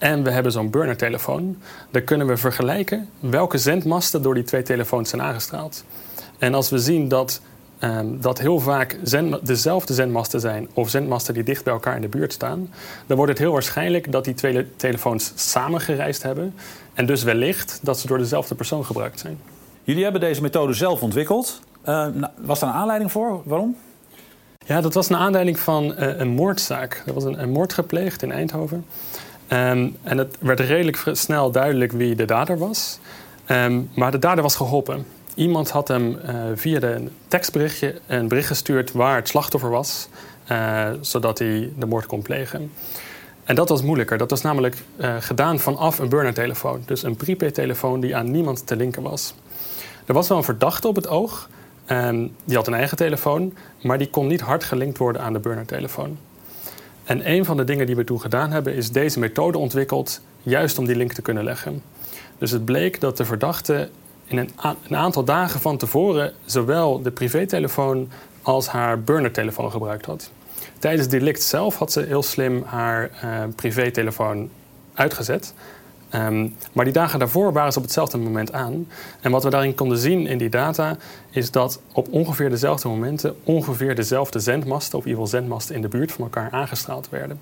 en 0.00 0.22
we 0.22 0.30
hebben 0.30 0.52
zo'n 0.52 0.70
burner-telefoon, 0.70 1.56
dan 1.90 2.04
kunnen 2.04 2.26
we 2.26 2.36
vergelijken 2.36 3.08
welke 3.20 3.58
zendmasten 3.58 4.22
door 4.22 4.34
die 4.34 4.42
twee 4.42 4.62
telefoons 4.62 5.08
zijn 5.08 5.22
aangestraald. 5.22 5.84
En 6.38 6.54
als 6.54 6.70
we 6.70 6.78
zien 6.78 7.08
dat 7.08 7.40
ehm, 7.78 8.06
dat 8.20 8.38
heel 8.38 8.58
vaak 8.58 8.98
zend- 9.02 9.46
dezelfde 9.46 9.94
zendmasten 9.94 10.40
zijn 10.40 10.68
of 10.74 10.90
zendmasten 10.90 11.34
die 11.34 11.42
dicht 11.42 11.64
bij 11.64 11.72
elkaar 11.72 11.96
in 11.96 12.00
de 12.00 12.08
buurt 12.08 12.32
staan, 12.32 12.70
dan 13.06 13.16
wordt 13.16 13.32
het 13.32 13.40
heel 13.40 13.52
waarschijnlijk 13.52 14.12
dat 14.12 14.24
die 14.24 14.34
twee 14.34 14.76
telefoons 14.76 15.32
samengereisd 15.34 16.22
hebben 16.22 16.54
en 16.94 17.06
dus 17.06 17.22
wellicht 17.22 17.78
dat 17.82 17.98
ze 17.98 18.06
door 18.06 18.18
dezelfde 18.18 18.54
persoon 18.54 18.84
gebruikt 18.84 19.20
zijn. 19.20 19.38
Jullie 19.82 20.02
hebben 20.02 20.20
deze 20.20 20.42
methode 20.42 20.72
zelf 20.72 21.02
ontwikkeld. 21.02 21.60
Eh, 21.82 22.06
was 22.36 22.60
daar 22.60 22.68
een 22.68 22.76
aanleiding 22.76 23.12
voor? 23.12 23.42
Waarom? 23.44 23.76
Ja, 24.66 24.80
dat 24.80 24.94
was 24.94 25.08
een 25.08 25.16
aanleiding 25.16 25.58
van 25.58 25.94
eh, 25.94 26.18
een 26.18 26.28
moordzaak. 26.28 27.02
Er 27.06 27.14
was 27.14 27.24
een, 27.24 27.42
een 27.42 27.50
moord 27.50 27.72
gepleegd 27.72 28.22
in 28.22 28.32
Eindhoven. 28.32 28.84
Ehm, 29.50 29.88
en 30.02 30.18
het 30.18 30.36
werd 30.40 30.60
redelijk 30.60 31.02
snel 31.12 31.50
duidelijk 31.50 31.92
wie 31.92 32.14
de 32.14 32.24
dader 32.24 32.58
was. 32.58 32.98
Ehm, 33.46 33.80
maar 33.94 34.10
de 34.10 34.18
dader 34.18 34.42
was 34.42 34.56
geholpen. 34.56 35.04
Iemand 35.34 35.70
had 35.70 35.88
hem 35.88 36.18
eh, 36.18 36.34
via 36.54 36.80
de 36.80 37.08
tekstberichtje 37.28 38.00
een 38.06 38.28
bericht 38.28 38.46
gestuurd 38.46 38.92
waar 38.92 39.16
het 39.16 39.28
slachtoffer 39.28 39.70
was, 39.70 40.08
eh, 40.46 40.88
zodat 41.00 41.38
hij 41.38 41.72
de 41.78 41.86
moord 41.86 42.06
kon 42.06 42.22
plegen. 42.22 42.72
En 43.44 43.54
dat 43.54 43.68
was 43.68 43.82
moeilijker. 43.82 44.18
Dat 44.18 44.30
was 44.30 44.42
namelijk 44.42 44.76
eh, 44.96 45.16
gedaan 45.20 45.58
vanaf 45.58 45.98
een 45.98 46.08
burner-telefoon. 46.08 46.82
Dus 46.86 47.02
een 47.02 47.16
prepaid-telefoon 47.16 48.00
die 48.00 48.16
aan 48.16 48.30
niemand 48.30 48.66
te 48.66 48.76
linken 48.76 49.02
was. 49.02 49.34
Er 50.06 50.14
was 50.14 50.28
wel 50.28 50.38
een 50.38 50.44
verdachte 50.44 50.88
op 50.88 50.96
het 50.96 51.08
oog. 51.08 51.48
ehm, 51.86 52.26
die 52.44 52.56
had 52.56 52.66
een 52.66 52.74
eigen 52.74 52.96
telefoon, 52.96 53.54
maar 53.82 53.98
die 53.98 54.10
kon 54.10 54.26
niet 54.26 54.40
hard 54.40 54.64
gelinkt 54.64 54.98
worden 54.98 55.22
aan 55.22 55.32
de 55.32 55.38
burner-telefoon. 55.38 56.18
En 57.04 57.30
een 57.30 57.44
van 57.44 57.56
de 57.56 57.64
dingen 57.64 57.86
die 57.86 57.96
we 57.96 58.04
toen 58.04 58.20
gedaan 58.20 58.50
hebben, 58.50 58.74
is 58.74 58.90
deze 58.90 59.18
methode 59.18 59.58
ontwikkeld, 59.58 60.20
juist 60.42 60.78
om 60.78 60.86
die 60.86 60.96
link 60.96 61.12
te 61.12 61.22
kunnen 61.22 61.44
leggen. 61.44 61.82
Dus 62.38 62.50
het 62.50 62.64
bleek 62.64 63.00
dat 63.00 63.16
de 63.16 63.24
verdachte 63.24 63.88
in 64.24 64.38
een, 64.38 64.50
een 64.88 64.96
aantal 64.96 65.24
dagen 65.24 65.60
van 65.60 65.76
tevoren 65.76 66.32
zowel 66.44 67.02
de 67.02 67.10
privételefoon 67.10 68.08
als 68.42 68.68
haar 68.68 69.00
burner-telefoon 69.00 69.70
gebruikt 69.70 70.06
had. 70.06 70.30
Tijdens 70.78 71.02
het 71.02 71.10
delict 71.10 71.42
zelf 71.42 71.78
had 71.78 71.92
ze 71.92 72.00
heel 72.00 72.22
slim 72.22 72.62
haar 72.66 73.10
eh, 73.20 73.42
privételefoon 73.56 74.50
uitgezet. 74.94 75.54
Ehm, 76.10 76.48
maar 76.72 76.84
die 76.84 76.94
dagen 76.94 77.18
daarvoor 77.18 77.52
waren 77.52 77.72
ze 77.72 77.78
op 77.78 77.84
hetzelfde 77.84 78.18
moment 78.18 78.52
aan. 78.52 78.88
En 79.20 79.30
wat 79.30 79.44
we 79.44 79.50
daarin 79.50 79.74
konden 79.74 79.98
zien 79.98 80.26
in 80.26 80.38
die 80.38 80.48
data 80.48 80.96
is 81.30 81.50
dat 81.50 81.80
op 81.92 82.08
ongeveer 82.10 82.50
dezelfde 82.50 82.88
momenten 82.88 83.36
ongeveer 83.44 83.94
dezelfde 83.94 84.38
zendmasten, 84.38 84.98
of 84.98 85.04
ieder 85.04 85.20
geval 85.20 85.38
zendmasten 85.38 85.74
in 85.74 85.82
de 85.82 85.88
buurt 85.88 86.12
van 86.12 86.24
elkaar 86.24 86.50
aangestraald 86.50 87.08
werden. 87.08 87.40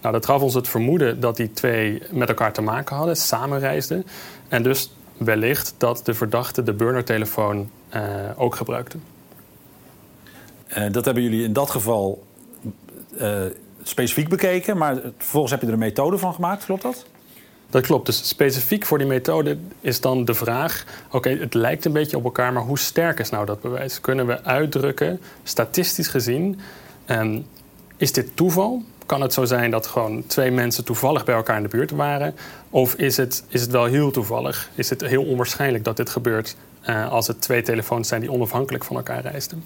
Nou, 0.00 0.14
dat 0.14 0.26
gaf 0.26 0.42
ons 0.42 0.54
het 0.54 0.68
vermoeden 0.68 1.20
dat 1.20 1.36
die 1.36 1.52
twee 1.52 2.02
met 2.10 2.28
elkaar 2.28 2.52
te 2.52 2.62
maken 2.62 2.96
hadden, 2.96 3.16
samenreisden. 3.16 4.06
En 4.48 4.62
dus 4.62 4.92
wellicht 5.16 5.74
dat 5.78 6.00
de 6.04 6.14
verdachte 6.14 6.62
de 6.62 6.72
burnertelefoon 6.72 7.70
eh 7.88 8.00
ook 8.36 8.54
gebruikte. 8.54 8.96
Eh, 10.66 10.92
dat 10.92 11.04
hebben 11.04 11.22
jullie 11.22 11.44
in 11.44 11.52
dat 11.52 11.70
geval 11.70 12.26
eh, 13.18 13.40
specifiek 13.82 14.28
bekeken, 14.28 14.76
maar 14.76 15.00
vervolgens 15.16 15.52
heb 15.52 15.60
je 15.60 15.66
er 15.66 15.72
een 15.72 15.78
methode 15.78 16.18
van 16.18 16.34
gemaakt, 16.34 16.64
klopt 16.64 16.82
dat? 16.82 17.06
Dat 17.72 17.86
klopt. 17.86 18.06
Dus 18.06 18.28
specifiek 18.28 18.86
voor 18.86 18.98
die 18.98 19.06
methode 19.06 19.56
is 19.80 20.00
dan 20.00 20.24
de 20.24 20.34
vraag: 20.34 20.84
oké, 21.10 21.30
het 21.30 21.54
lijkt 21.54 21.84
een 21.84 21.92
beetje 21.92 22.16
op 22.16 22.24
elkaar, 22.24 22.52
maar 22.52 22.62
hoe 22.62 22.78
sterk 22.78 23.18
is 23.18 23.30
nou 23.30 23.46
dat 23.46 23.60
bewijs? 23.60 24.00
Kunnen 24.00 24.26
we 24.26 24.44
uitdrukken, 24.44 25.20
statistisch 25.42 26.08
gezien, 26.08 26.60
ehm, 27.06 27.40
is 27.96 28.12
dit 28.12 28.36
toeval? 28.36 28.82
Kan 29.06 29.20
het 29.20 29.32
zo 29.32 29.44
zijn 29.44 29.70
dat 29.70 29.86
gewoon 29.86 30.26
twee 30.26 30.50
mensen 30.50 30.84
toevallig 30.84 31.24
bij 31.24 31.34
elkaar 31.34 31.56
in 31.56 31.62
de 31.62 31.68
buurt 31.68 31.90
waren? 31.90 32.34
Of 32.70 32.94
is 32.94 33.16
het, 33.16 33.44
is 33.48 33.60
het 33.60 33.70
wel 33.70 33.84
heel 33.84 34.10
toevallig? 34.10 34.70
Is 34.74 34.90
het 34.90 35.00
heel 35.00 35.24
onwaarschijnlijk 35.24 35.84
dat 35.84 35.96
dit 35.96 36.10
gebeurt 36.10 36.56
eh, 36.80 37.12
als 37.12 37.26
het 37.26 37.40
twee 37.40 37.62
telefoons 37.62 38.08
zijn 38.08 38.20
die 38.20 38.32
onafhankelijk 38.32 38.84
van 38.84 38.96
elkaar 38.96 39.22
reisden? 39.22 39.64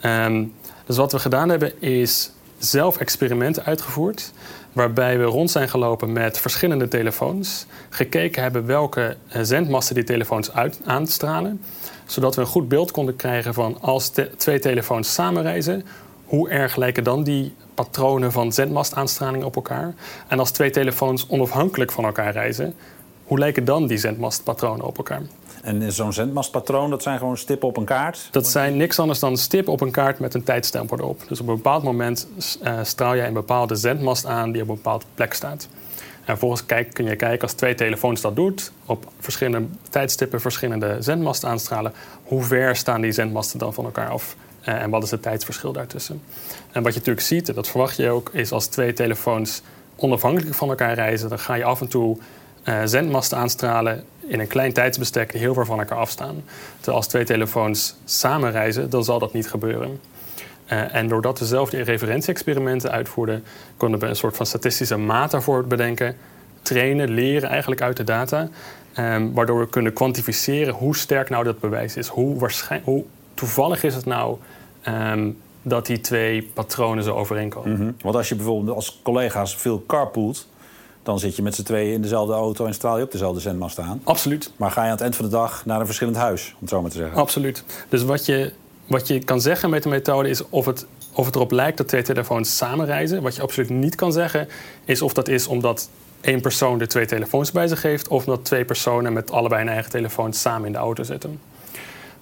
Ehm, 0.00 0.44
dus 0.86 0.96
wat 0.96 1.12
we 1.12 1.18
gedaan 1.18 1.48
hebben 1.48 1.80
is 1.82 2.30
zelf 2.64 2.98
experimenten 2.98 3.64
uitgevoerd. 3.64 4.32
Waarbij 4.72 5.18
we 5.18 5.24
rond 5.24 5.50
zijn 5.50 5.68
gelopen 5.68 6.12
met 6.12 6.38
verschillende 6.38 6.88
telefoons. 6.88 7.66
Gekeken 7.88 8.42
hebben 8.42 8.66
welke 8.66 9.16
eh, 9.28 9.42
zendmasten 9.42 9.94
die 9.94 10.04
telefoons 10.04 10.52
uit, 10.52 10.80
aanstralen. 10.84 11.60
Zodat 12.06 12.34
we 12.34 12.40
een 12.40 12.46
goed 12.46 12.68
beeld 12.68 12.90
konden 12.90 13.16
krijgen 13.16 13.54
van 13.54 13.78
als 13.80 14.12
twee 14.36 14.58
telefoons 14.58 15.14
samenreizen. 15.14 15.84
hoe 16.24 16.48
erg 16.48 16.76
lijken 16.76 17.04
dan 17.04 17.24
die 17.24 17.54
patronen 17.74 18.32
van 18.32 18.52
zendmastaanstraling 18.52 19.44
op 19.44 19.56
elkaar? 19.56 19.94
En 20.28 20.38
als 20.38 20.50
twee 20.50 20.70
telefoons 20.70 21.26
onafhankelijk 21.28 21.92
van 21.92 22.04
elkaar 22.04 22.32
reizen, 22.32 22.74
hoe 23.24 23.38
lijken 23.38 23.64
dan 23.64 23.86
die 23.86 23.98
zendmastpatronen 23.98 24.86
op 24.86 24.96
elkaar? 24.96 25.22
En 25.62 25.92
zo'n 25.92 26.12
zendmastpatroon, 26.12 26.90
dat 26.90 27.02
zijn 27.02 27.18
gewoon 27.18 27.36
stippen 27.36 27.68
op 27.68 27.76
een 27.76 27.84
kaart? 27.84 28.28
Dat 28.30 28.48
zijn 28.48 28.76
niks 28.76 28.98
anders 28.98 29.18
dan 29.18 29.36
stippen 29.36 29.72
op 29.72 29.80
een 29.80 29.90
kaart 29.90 30.18
met 30.18 30.34
een 30.34 30.42
tijdstempel 30.42 30.98
erop. 30.98 31.20
Dus 31.28 31.40
op 31.40 31.48
een 31.48 31.54
bepaald 31.54 31.82
moment 31.82 32.28
uh, 32.62 32.78
straal 32.82 33.16
jij 33.16 33.26
een 33.26 33.32
bepaalde 33.32 33.74
zendmast 33.74 34.26
aan 34.26 34.52
die 34.52 34.62
op 34.62 34.68
een 34.68 34.74
bepaalde 34.74 35.04
plek 35.14 35.34
staat. 35.34 35.68
En 35.96 36.28
vervolgens 36.28 36.66
kijk, 36.66 36.94
kun 36.94 37.04
je 37.04 37.16
kijken 37.16 37.42
als 37.42 37.52
twee 37.52 37.74
telefoons 37.74 38.20
dat 38.20 38.36
doet, 38.36 38.72
op 38.86 39.10
verschillende 39.18 39.66
tijdstippen 39.90 40.40
verschillende 40.40 40.96
zendmasten 41.00 41.48
aanstralen, 41.48 41.92
hoe 42.24 42.42
ver 42.42 42.76
staan 42.76 43.00
die 43.00 43.12
zendmasten 43.12 43.58
dan 43.58 43.74
van 43.74 43.84
elkaar 43.84 44.08
af? 44.08 44.36
Uh, 44.68 44.82
en 44.82 44.90
wat 44.90 45.02
is 45.02 45.10
het 45.10 45.22
tijdsverschil 45.22 45.72
daartussen? 45.72 46.22
En 46.72 46.82
wat 46.82 46.92
je 46.92 46.98
natuurlijk 46.98 47.26
ziet, 47.26 47.48
en 47.48 47.54
dat 47.54 47.68
verwacht 47.68 47.96
je 47.96 48.10
ook, 48.10 48.30
is 48.32 48.52
als 48.52 48.66
twee 48.66 48.92
telefoons 48.92 49.62
onafhankelijk 49.96 50.54
van 50.54 50.68
elkaar 50.68 50.94
reizen, 50.94 51.28
dan 51.28 51.38
ga 51.38 51.54
je 51.54 51.64
af 51.64 51.80
en 51.80 51.88
toe 51.88 52.16
uh, 52.64 52.80
zendmasten 52.84 53.38
aanstralen 53.38 54.04
in 54.26 54.40
een 54.40 54.46
klein 54.46 54.72
tijdsbestek 54.72 55.32
heel 55.32 55.54
ver 55.54 55.66
van 55.66 55.78
elkaar 55.78 55.98
afstaan. 55.98 56.44
Terwijl 56.76 56.96
als 56.96 57.06
twee 57.06 57.24
telefoons 57.24 57.96
samen 58.04 58.50
reizen, 58.50 58.90
dan 58.90 59.04
zal 59.04 59.18
dat 59.18 59.32
niet 59.32 59.48
gebeuren. 59.48 60.00
Uh, 60.72 60.94
en 60.94 61.08
doordat 61.08 61.38
we 61.38 61.44
zelf 61.44 61.70
die 61.70 61.82
referentie-experimenten 61.82 62.90
uitvoerden, 62.90 63.44
konden 63.76 64.00
we 64.00 64.06
een 64.06 64.16
soort 64.16 64.36
van 64.36 64.46
statistische 64.46 64.96
maat 64.96 65.30
daarvoor 65.30 65.66
bedenken. 65.66 66.16
Trainen, 66.62 67.10
leren 67.10 67.48
eigenlijk 67.48 67.82
uit 67.82 67.96
de 67.96 68.04
data. 68.04 68.48
Um, 68.98 69.32
waardoor 69.32 69.58
we 69.58 69.68
kunnen 69.68 69.92
kwantificeren 69.92 70.74
hoe 70.74 70.96
sterk 70.96 71.30
nou 71.30 71.44
dat 71.44 71.60
bewijs 71.60 71.96
is. 71.96 72.08
Hoe, 72.08 72.48
hoe 72.84 73.04
toevallig 73.34 73.82
is 73.82 73.94
het 73.94 74.04
nou 74.04 74.36
um, 74.88 75.38
dat 75.62 75.86
die 75.86 76.00
twee 76.00 76.50
patronen 76.54 77.04
zo 77.04 77.14
overeenkomen. 77.14 77.76
-hmm. 77.76 77.96
Want 78.00 78.16
als 78.16 78.28
je 78.28 78.34
bijvoorbeeld 78.34 78.76
als 78.76 79.00
collega's 79.02 79.56
veel 79.56 79.84
carpoolt 79.86 80.48
dan 81.02 81.18
zit 81.18 81.36
je 81.36 81.42
met 81.42 81.54
z'n 81.54 81.62
tweeën 81.62 81.92
in 81.92 82.02
dezelfde 82.02 82.32
auto 82.32 82.66
en 82.66 82.74
straal 82.74 82.98
je 82.98 83.04
op 83.04 83.12
dezelfde 83.12 83.40
zendmast 83.40 83.78
aan. 83.78 84.00
Absoluut. 84.04 84.50
Maar 84.56 84.70
ga 84.70 84.80
je 84.80 84.86
aan 84.86 84.92
het 84.92 85.00
eind 85.00 85.16
van 85.16 85.24
de 85.24 85.30
dag 85.30 85.66
naar 85.66 85.80
een 85.80 85.86
verschillend 85.86 86.16
huis, 86.16 86.50
om 86.52 86.58
het 86.60 86.68
zo 86.68 86.80
maar 86.80 86.90
te 86.90 86.96
zeggen. 86.96 87.16
Absoluut. 87.16 87.64
Dus 87.88 88.02
wat 88.02 88.26
je, 88.26 88.52
wat 88.86 89.06
je 89.06 89.18
kan 89.18 89.40
zeggen 89.40 89.70
met 89.70 89.82
de 89.82 89.88
methode 89.88 90.28
is 90.28 90.48
of 90.48 90.66
het, 90.66 90.86
of 91.12 91.26
het 91.26 91.34
erop 91.34 91.50
lijkt 91.50 91.76
dat 91.76 91.88
twee 91.88 92.02
telefoons 92.02 92.56
samen 92.56 92.86
reizen. 92.86 93.22
Wat 93.22 93.36
je 93.36 93.42
absoluut 93.42 93.70
niet 93.70 93.94
kan 93.94 94.12
zeggen 94.12 94.48
is 94.84 95.02
of 95.02 95.12
dat 95.12 95.28
is 95.28 95.46
omdat 95.46 95.88
één 96.20 96.40
persoon 96.40 96.78
de 96.78 96.86
twee 96.86 97.06
telefoons 97.06 97.52
bij 97.52 97.68
zich 97.68 97.82
heeft... 97.82 98.08
of 98.08 98.26
omdat 98.26 98.44
twee 98.44 98.64
personen 98.64 99.12
met 99.12 99.30
allebei 99.30 99.62
een 99.62 99.68
eigen 99.68 99.90
telefoon 99.90 100.32
samen 100.32 100.66
in 100.66 100.72
de 100.72 100.78
auto 100.78 101.02
zitten. 101.02 101.40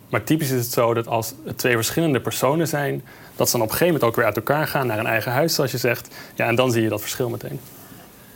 Maar 0.08 0.24
typisch 0.24 0.50
is 0.50 0.64
het 0.64 0.72
zo 0.72 0.94
dat 0.94 1.06
als 1.06 1.34
het 1.44 1.58
twee 1.58 1.74
verschillende 1.74 2.20
personen 2.20 2.68
zijn... 2.68 3.02
dat 3.36 3.46
ze 3.48 3.52
dan 3.52 3.66
op 3.66 3.70
een 3.70 3.76
gegeven 3.76 3.94
moment 3.94 4.10
ook 4.10 4.16
weer 4.16 4.24
uit 4.24 4.36
elkaar 4.36 4.66
gaan 4.66 4.86
naar 4.86 4.98
een 4.98 5.06
eigen 5.06 5.32
huis, 5.32 5.54
zoals 5.54 5.70
je 5.70 5.78
zegt. 5.78 6.08
Ja, 6.34 6.46
en 6.46 6.54
dan 6.54 6.72
zie 6.72 6.82
je 6.82 6.88
dat 6.88 7.00
verschil 7.00 7.28
meteen. 7.28 7.60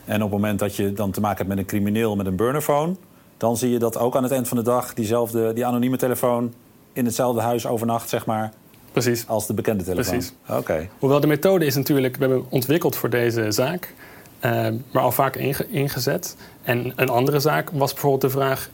En 0.04 0.14
op 0.14 0.30
het 0.30 0.40
moment 0.40 0.58
dat 0.58 0.76
je 0.76 0.92
dan 0.92 1.10
te 1.10 1.20
maken 1.20 1.36
hebt 1.36 1.48
met 1.48 1.58
een 1.58 1.64
crimineel 1.64 2.16
met 2.16 2.26
een 2.26 2.36
burnerphone... 2.36 2.94
dan 3.36 3.56
zie 3.56 3.70
je 3.70 3.78
dat 3.78 3.98
ook 3.98 4.16
aan 4.16 4.22
het 4.22 4.32
eind 4.32 4.48
van 4.48 4.56
de 4.56 4.62
dag 4.62 4.94
diezelfde, 4.94 5.52
die 5.52 5.66
anonieme 5.66 5.96
telefoon... 5.96 6.52
in 6.92 7.04
hetzelfde 7.04 7.40
huis 7.40 7.66
overnacht, 7.66 8.08
zeg 8.08 8.26
maar, 8.26 8.52
Precies. 8.92 9.28
als 9.28 9.46
de 9.46 9.54
bekende 9.54 9.84
telefoon. 9.84 10.12
Precies. 10.12 10.34
Oké. 10.48 10.58
Okay. 10.58 10.90
Hoewel 10.98 11.20
de 11.20 11.26
methode 11.26 11.64
is 11.64 11.74
natuurlijk... 11.74 12.16
we 12.16 12.24
hebben 12.24 12.44
ontwikkeld 12.48 12.96
voor 12.96 13.10
deze 13.10 13.50
zaak... 13.50 13.94
Uh, 14.40 14.68
maar 14.90 15.02
al 15.02 15.12
vaak 15.12 15.36
inge 15.36 15.66
ingezet. 15.68 16.36
En 16.62 16.92
een 16.96 17.08
andere 17.08 17.40
zaak 17.40 17.70
was 17.70 17.92
bijvoorbeeld 17.92 18.22
de 18.22 18.38
vraag... 18.38 18.70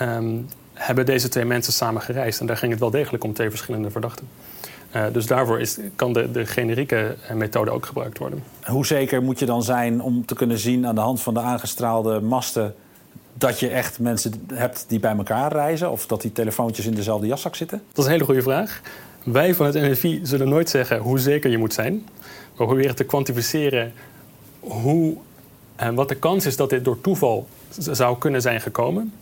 Um, 0.00 0.48
hebben 0.74 1.06
deze 1.06 1.28
twee 1.28 1.44
mensen 1.44 1.72
samen 1.72 2.02
gereisd? 2.02 2.40
En 2.40 2.46
daar 2.46 2.56
ging 2.56 2.70
het 2.70 2.80
wel 2.80 2.90
degelijk 2.90 3.24
om 3.24 3.32
twee 3.32 3.50
verschillende 3.50 3.90
verdachten. 3.90 4.28
Uh, 4.96 5.04
dus 5.12 5.26
daarvoor 5.26 5.60
is, 5.60 5.78
kan 5.96 6.12
de, 6.12 6.30
de 6.30 6.46
generieke 6.46 7.16
methode 7.32 7.70
ook 7.70 7.86
gebruikt 7.86 8.18
worden. 8.18 8.44
Hoe 8.64 8.86
zeker 8.86 9.22
moet 9.22 9.38
je 9.38 9.46
dan 9.46 9.62
zijn 9.62 10.02
om 10.02 10.26
te 10.26 10.34
kunnen 10.34 10.58
zien 10.58 10.86
aan 10.86 10.94
de 10.94 11.00
hand 11.00 11.20
van 11.20 11.34
de 11.34 11.40
aangestraalde 11.40 12.20
masten 12.20 12.74
dat 13.34 13.60
je 13.60 13.68
echt 13.68 13.98
mensen 13.98 14.46
hebt 14.54 14.84
die 14.88 15.00
bij 15.00 15.16
elkaar 15.16 15.52
reizen 15.52 15.90
of 15.90 16.06
dat 16.06 16.22
die 16.22 16.32
telefoontjes 16.32 16.86
in 16.86 16.94
dezelfde 16.94 17.26
jaszak 17.26 17.54
zitten? 17.54 17.82
Dat 17.88 17.98
is 17.98 18.04
een 18.04 18.10
hele 18.10 18.24
goede 18.24 18.42
vraag. 18.42 18.80
Wij 19.22 19.54
van 19.54 19.66
het 19.66 19.74
NFI 19.74 20.20
zullen 20.22 20.48
nooit 20.48 20.70
zeggen 20.70 20.98
hoe 20.98 21.18
zeker 21.18 21.50
je 21.50 21.58
moet 21.58 21.72
zijn. 21.72 22.06
We 22.56 22.64
proberen 22.64 22.96
te 22.96 23.04
kwantificeren 23.04 23.92
hoe 24.60 25.16
en 25.76 25.94
wat 25.94 26.08
de 26.08 26.14
kans 26.14 26.46
is 26.46 26.56
dat 26.56 26.70
dit 26.70 26.84
door 26.84 27.00
toeval 27.00 27.48
zou 27.78 28.18
kunnen 28.18 28.42
zijn 28.42 28.60
gekomen. 28.60 29.12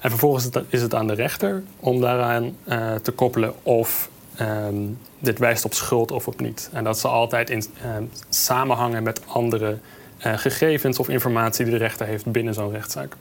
En 0.00 0.10
vervolgens 0.10 0.48
is 0.68 0.82
het 0.82 0.94
aan 0.94 1.06
de 1.06 1.14
rechter 1.14 1.62
om 1.80 2.00
daaraan 2.00 2.56
uh, 2.68 2.94
te 2.94 3.12
koppelen 3.12 3.52
of 3.62 4.10
um, 4.40 4.98
dit 5.18 5.38
wijst 5.38 5.64
op 5.64 5.74
schuld 5.74 6.10
of 6.10 6.26
op 6.26 6.40
niet. 6.40 6.70
En 6.72 6.84
dat 6.84 6.98
zal 6.98 7.10
altijd 7.10 7.50
in 7.50 7.58
uh, 7.58 7.96
samenhangen 8.28 9.02
met 9.02 9.20
andere 9.26 9.78
uh, 10.26 10.38
gegevens 10.38 10.98
of 10.98 11.08
informatie 11.08 11.64
die 11.64 11.72
de 11.74 11.80
rechter 11.80 12.06
heeft 12.06 12.26
binnen 12.32 12.54
zo'n 12.54 12.70
rechtszaak. 12.70 13.16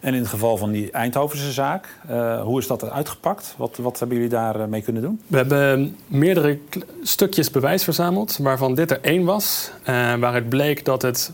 En 0.00 0.14
in 0.14 0.20
het 0.20 0.28
geval 0.28 0.56
van 0.56 0.70
die 0.70 0.90
Eindhovense 0.90 1.52
zaak, 1.52 1.94
uh, 2.10 2.42
hoe 2.42 2.58
is 2.58 2.66
dat 2.66 2.90
uitgepakt? 2.90 3.54
Wat, 3.56 3.76
wat 3.76 3.98
hebben 3.98 4.16
jullie 4.16 4.32
daarmee 4.32 4.66
mee 4.66 4.82
kunnen 4.82 5.02
doen? 5.02 5.20
We 5.26 5.36
hebben 5.36 5.96
meerdere 6.06 6.58
stukjes 7.02 7.50
bewijs 7.50 7.84
verzameld, 7.84 8.36
waarvan 8.36 8.74
dit 8.74 8.90
er 8.90 8.98
één 9.00 9.24
was. 9.24 9.70
waar 10.18 10.34
het 10.34 10.48
bleek 10.48 10.84
dat 10.84 11.02
het 11.02 11.32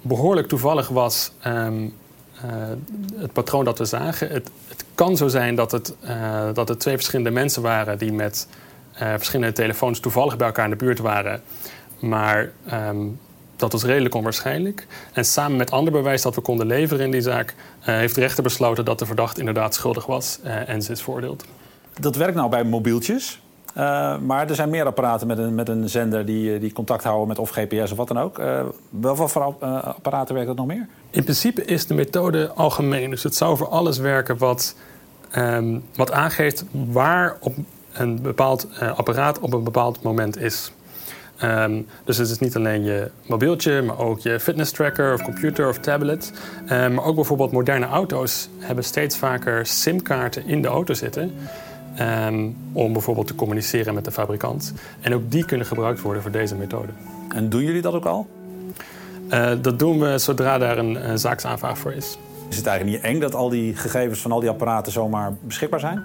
behoorlijk 0.00 0.48
toevallig 0.48 0.88
was, 0.88 1.32
um, 1.46 1.94
het 3.16 3.32
patroon 3.32 3.64
dat 3.64 3.78
we 3.78 3.84
zagen. 3.84 4.28
Het, 4.28 4.50
kan 4.94 5.16
zo 5.16 5.28
zijn 5.28 5.54
dat 5.54 5.72
het, 5.72 5.94
dat 6.54 6.68
het 6.68 6.80
twee 6.80 6.94
verschillende 6.94 7.30
mensen 7.30 7.62
waren 7.62 7.98
die 7.98 8.12
met 8.12 8.48
uh, 8.94 8.98
verschillende 8.98 9.52
telefoons 9.52 10.00
toevallig 10.00 10.36
bij 10.36 10.46
elkaar 10.46 10.64
in 10.64 10.70
de 10.70 10.76
buurt 10.76 10.98
waren. 10.98 11.42
Maar 12.00 12.50
um, 12.72 13.20
dat 13.56 13.72
was 13.72 13.84
redelijk 13.84 14.14
onwaarschijnlijk. 14.14 14.86
En 15.12 15.24
samen 15.24 15.56
met 15.56 15.70
ander 15.70 15.92
bewijs 15.92 16.22
dat 16.22 16.34
we 16.34 16.40
konden 16.40 16.66
leveren 16.66 17.04
in 17.04 17.10
die 17.10 17.20
zaak... 17.20 17.54
Heeft 17.80 18.14
de 18.14 18.20
rechter 18.20 18.42
besloten 18.42 18.84
dat 18.84 18.98
de 18.98 19.06
verdachte 19.06 19.38
inderdaad 19.38 19.74
schuldig 19.74 20.06
was 20.06 20.38
en 20.42 20.82
ze 20.82 20.92
is 20.92 21.02
veroordeeld. 21.02 21.44
Dat 22.00 22.16
werkt 22.16 22.34
nou 22.34 22.50
bij 22.50 22.64
mobieltjes. 22.64 23.40
Maar 24.26 24.48
er 24.48 24.54
zijn 24.54 24.70
meer 24.70 24.86
apparaten 24.86 25.26
met 25.26 25.38
een, 25.38 25.54
met 25.54 25.68
een 25.68 25.88
zender 25.88 26.26
die, 26.26 26.58
die 26.58 26.72
contact 26.72 27.04
houden 27.04 27.28
met 27.28 27.38
of 27.38 27.50
GPS 27.50 27.90
of 27.90 27.96
wat 27.96 28.08
dan 28.08 28.18
ook. 28.18 28.36
wel 28.88 29.16
wat 29.16 29.32
voor 29.32 29.42
apparaten 29.42 30.34
werkt 30.34 30.48
dat 30.48 30.56
nog 30.56 30.66
meer? 30.66 30.88
In 31.10 31.22
principe 31.22 31.64
is 31.64 31.86
de 31.86 31.94
methode 31.94 32.50
algemeen. 32.54 33.10
Dus 33.10 33.22
het 33.22 33.34
zou 33.34 33.56
voor 33.56 33.68
alles 33.68 33.98
werken 33.98 34.38
wat, 34.38 34.76
um, 35.36 35.84
wat 35.94 36.12
aangeeft 36.12 36.64
waar 36.70 37.36
op 37.40 37.54
een 37.92 38.22
bepaald 38.22 38.68
uh, 38.82 38.98
apparaat 38.98 39.38
op 39.38 39.52
een 39.52 39.64
bepaald 39.64 40.02
moment 40.02 40.40
is. 40.40 40.72
Um, 41.42 41.86
dus 42.04 42.16
het 42.16 42.30
is 42.30 42.38
niet 42.38 42.56
alleen 42.56 42.84
je 42.84 43.10
mobieltje, 43.26 43.82
maar 43.82 43.98
ook 43.98 44.20
je 44.20 44.40
fitness 44.40 44.72
tracker 44.72 45.14
of 45.14 45.22
computer 45.22 45.68
of 45.68 45.78
tablet. 45.78 46.32
Um, 46.70 46.94
maar 46.94 47.04
ook 47.04 47.14
bijvoorbeeld 47.14 47.52
moderne 47.52 47.86
auto's 47.86 48.48
hebben 48.58 48.84
steeds 48.84 49.16
vaker 49.16 49.66
simkaarten 49.66 50.46
in 50.46 50.62
de 50.62 50.68
auto 50.68 50.94
zitten. 50.94 51.34
Um, 52.00 52.56
om 52.72 52.92
bijvoorbeeld 52.92 53.26
te 53.26 53.34
communiceren 53.34 53.94
met 53.94 54.04
de 54.04 54.10
fabrikant. 54.10 54.74
En 55.00 55.14
ook 55.14 55.30
die 55.30 55.44
kunnen 55.44 55.66
gebruikt 55.66 56.00
worden 56.00 56.22
voor 56.22 56.30
deze 56.30 56.54
methode. 56.54 56.92
En 57.28 57.48
doen 57.48 57.62
jullie 57.62 57.82
dat 57.82 57.94
ook 57.94 58.04
al? 58.04 58.26
Uh, 59.30 59.50
dat 59.62 59.78
doen 59.78 60.00
we 60.00 60.18
zodra 60.18 60.58
daar 60.58 60.78
een, 60.78 61.10
een 61.10 61.18
zaaksaanvraag 61.18 61.78
voor 61.78 61.92
is. 61.92 62.18
Is 62.48 62.56
het 62.56 62.66
eigenlijk 62.66 62.96
niet 62.96 63.12
eng 63.12 63.20
dat 63.20 63.34
al 63.34 63.48
die 63.48 63.76
gegevens 63.76 64.20
van 64.20 64.32
al 64.32 64.40
die 64.40 64.48
apparaten 64.48 64.92
zomaar 64.92 65.32
beschikbaar 65.40 65.80
zijn? 65.80 66.02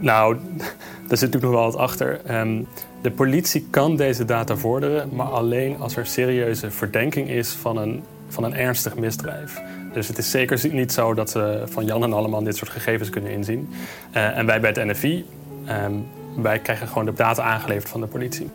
Nou, 0.00 0.36
daar 1.08 1.18
zit 1.18 1.32
natuurlijk 1.32 1.42
nog 1.42 1.52
wel 1.52 1.64
wat 1.64 1.76
achter. 1.76 2.20
Um, 2.40 2.66
de 3.02 3.10
politie 3.10 3.66
kan 3.70 3.96
deze 3.96 4.24
data 4.24 4.56
vorderen, 4.56 5.08
maar 5.12 5.26
alleen 5.26 5.80
als 5.80 5.96
er 5.96 6.06
serieuze 6.06 6.70
verdenking 6.70 7.28
is 7.28 7.50
van 7.50 7.76
een, 7.76 8.02
van 8.28 8.44
een 8.44 8.54
ernstig 8.54 8.96
misdrijf. 8.96 9.60
Dus 9.96 10.08
het 10.08 10.18
is 10.18 10.30
zeker 10.30 10.72
niet 10.72 10.92
zo 10.92 11.14
dat 11.14 11.30
ze 11.30 11.62
van 11.66 11.84
Jan 11.84 12.02
en 12.02 12.12
allemaal 12.12 12.42
dit 12.42 12.56
soort 12.56 12.70
gegevens 12.70 13.10
kunnen 13.10 13.30
inzien. 13.30 13.68
Uh, 14.14 14.38
en 14.38 14.46
wij 14.46 14.60
bij 14.60 14.70
het 14.70 14.84
NFI, 14.84 15.26
um, 15.68 16.06
wij 16.36 16.58
krijgen 16.58 16.88
gewoon 16.88 17.04
de 17.04 17.12
data 17.12 17.42
aangeleverd 17.42 17.88
van 17.88 18.00
de 18.00 18.06
politie. 18.06 18.50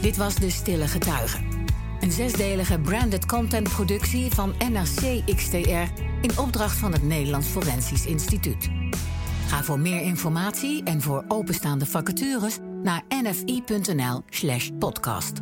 Dit 0.00 0.16
was 0.16 0.34
De 0.34 0.50
Stille 0.50 0.86
Getuige. 0.86 1.38
Een 2.00 2.12
zesdelige 2.12 2.78
branded 2.78 3.26
content 3.26 3.68
productie 3.68 4.30
van 4.30 4.54
NRC 4.70 5.22
XTR 5.36 6.02
in 6.20 6.38
opdracht 6.38 6.76
van 6.76 6.92
het 6.92 7.02
Nederlands 7.02 7.46
Forensisch 7.46 8.06
Instituut. 8.06 8.70
Ga 9.46 9.62
voor 9.62 9.78
meer 9.78 10.00
informatie 10.00 10.84
en 10.84 11.00
voor 11.00 11.24
openstaande 11.28 11.86
vacatures 11.86 12.58
naar 12.82 13.02
nfi.nl/podcast. 13.08 15.40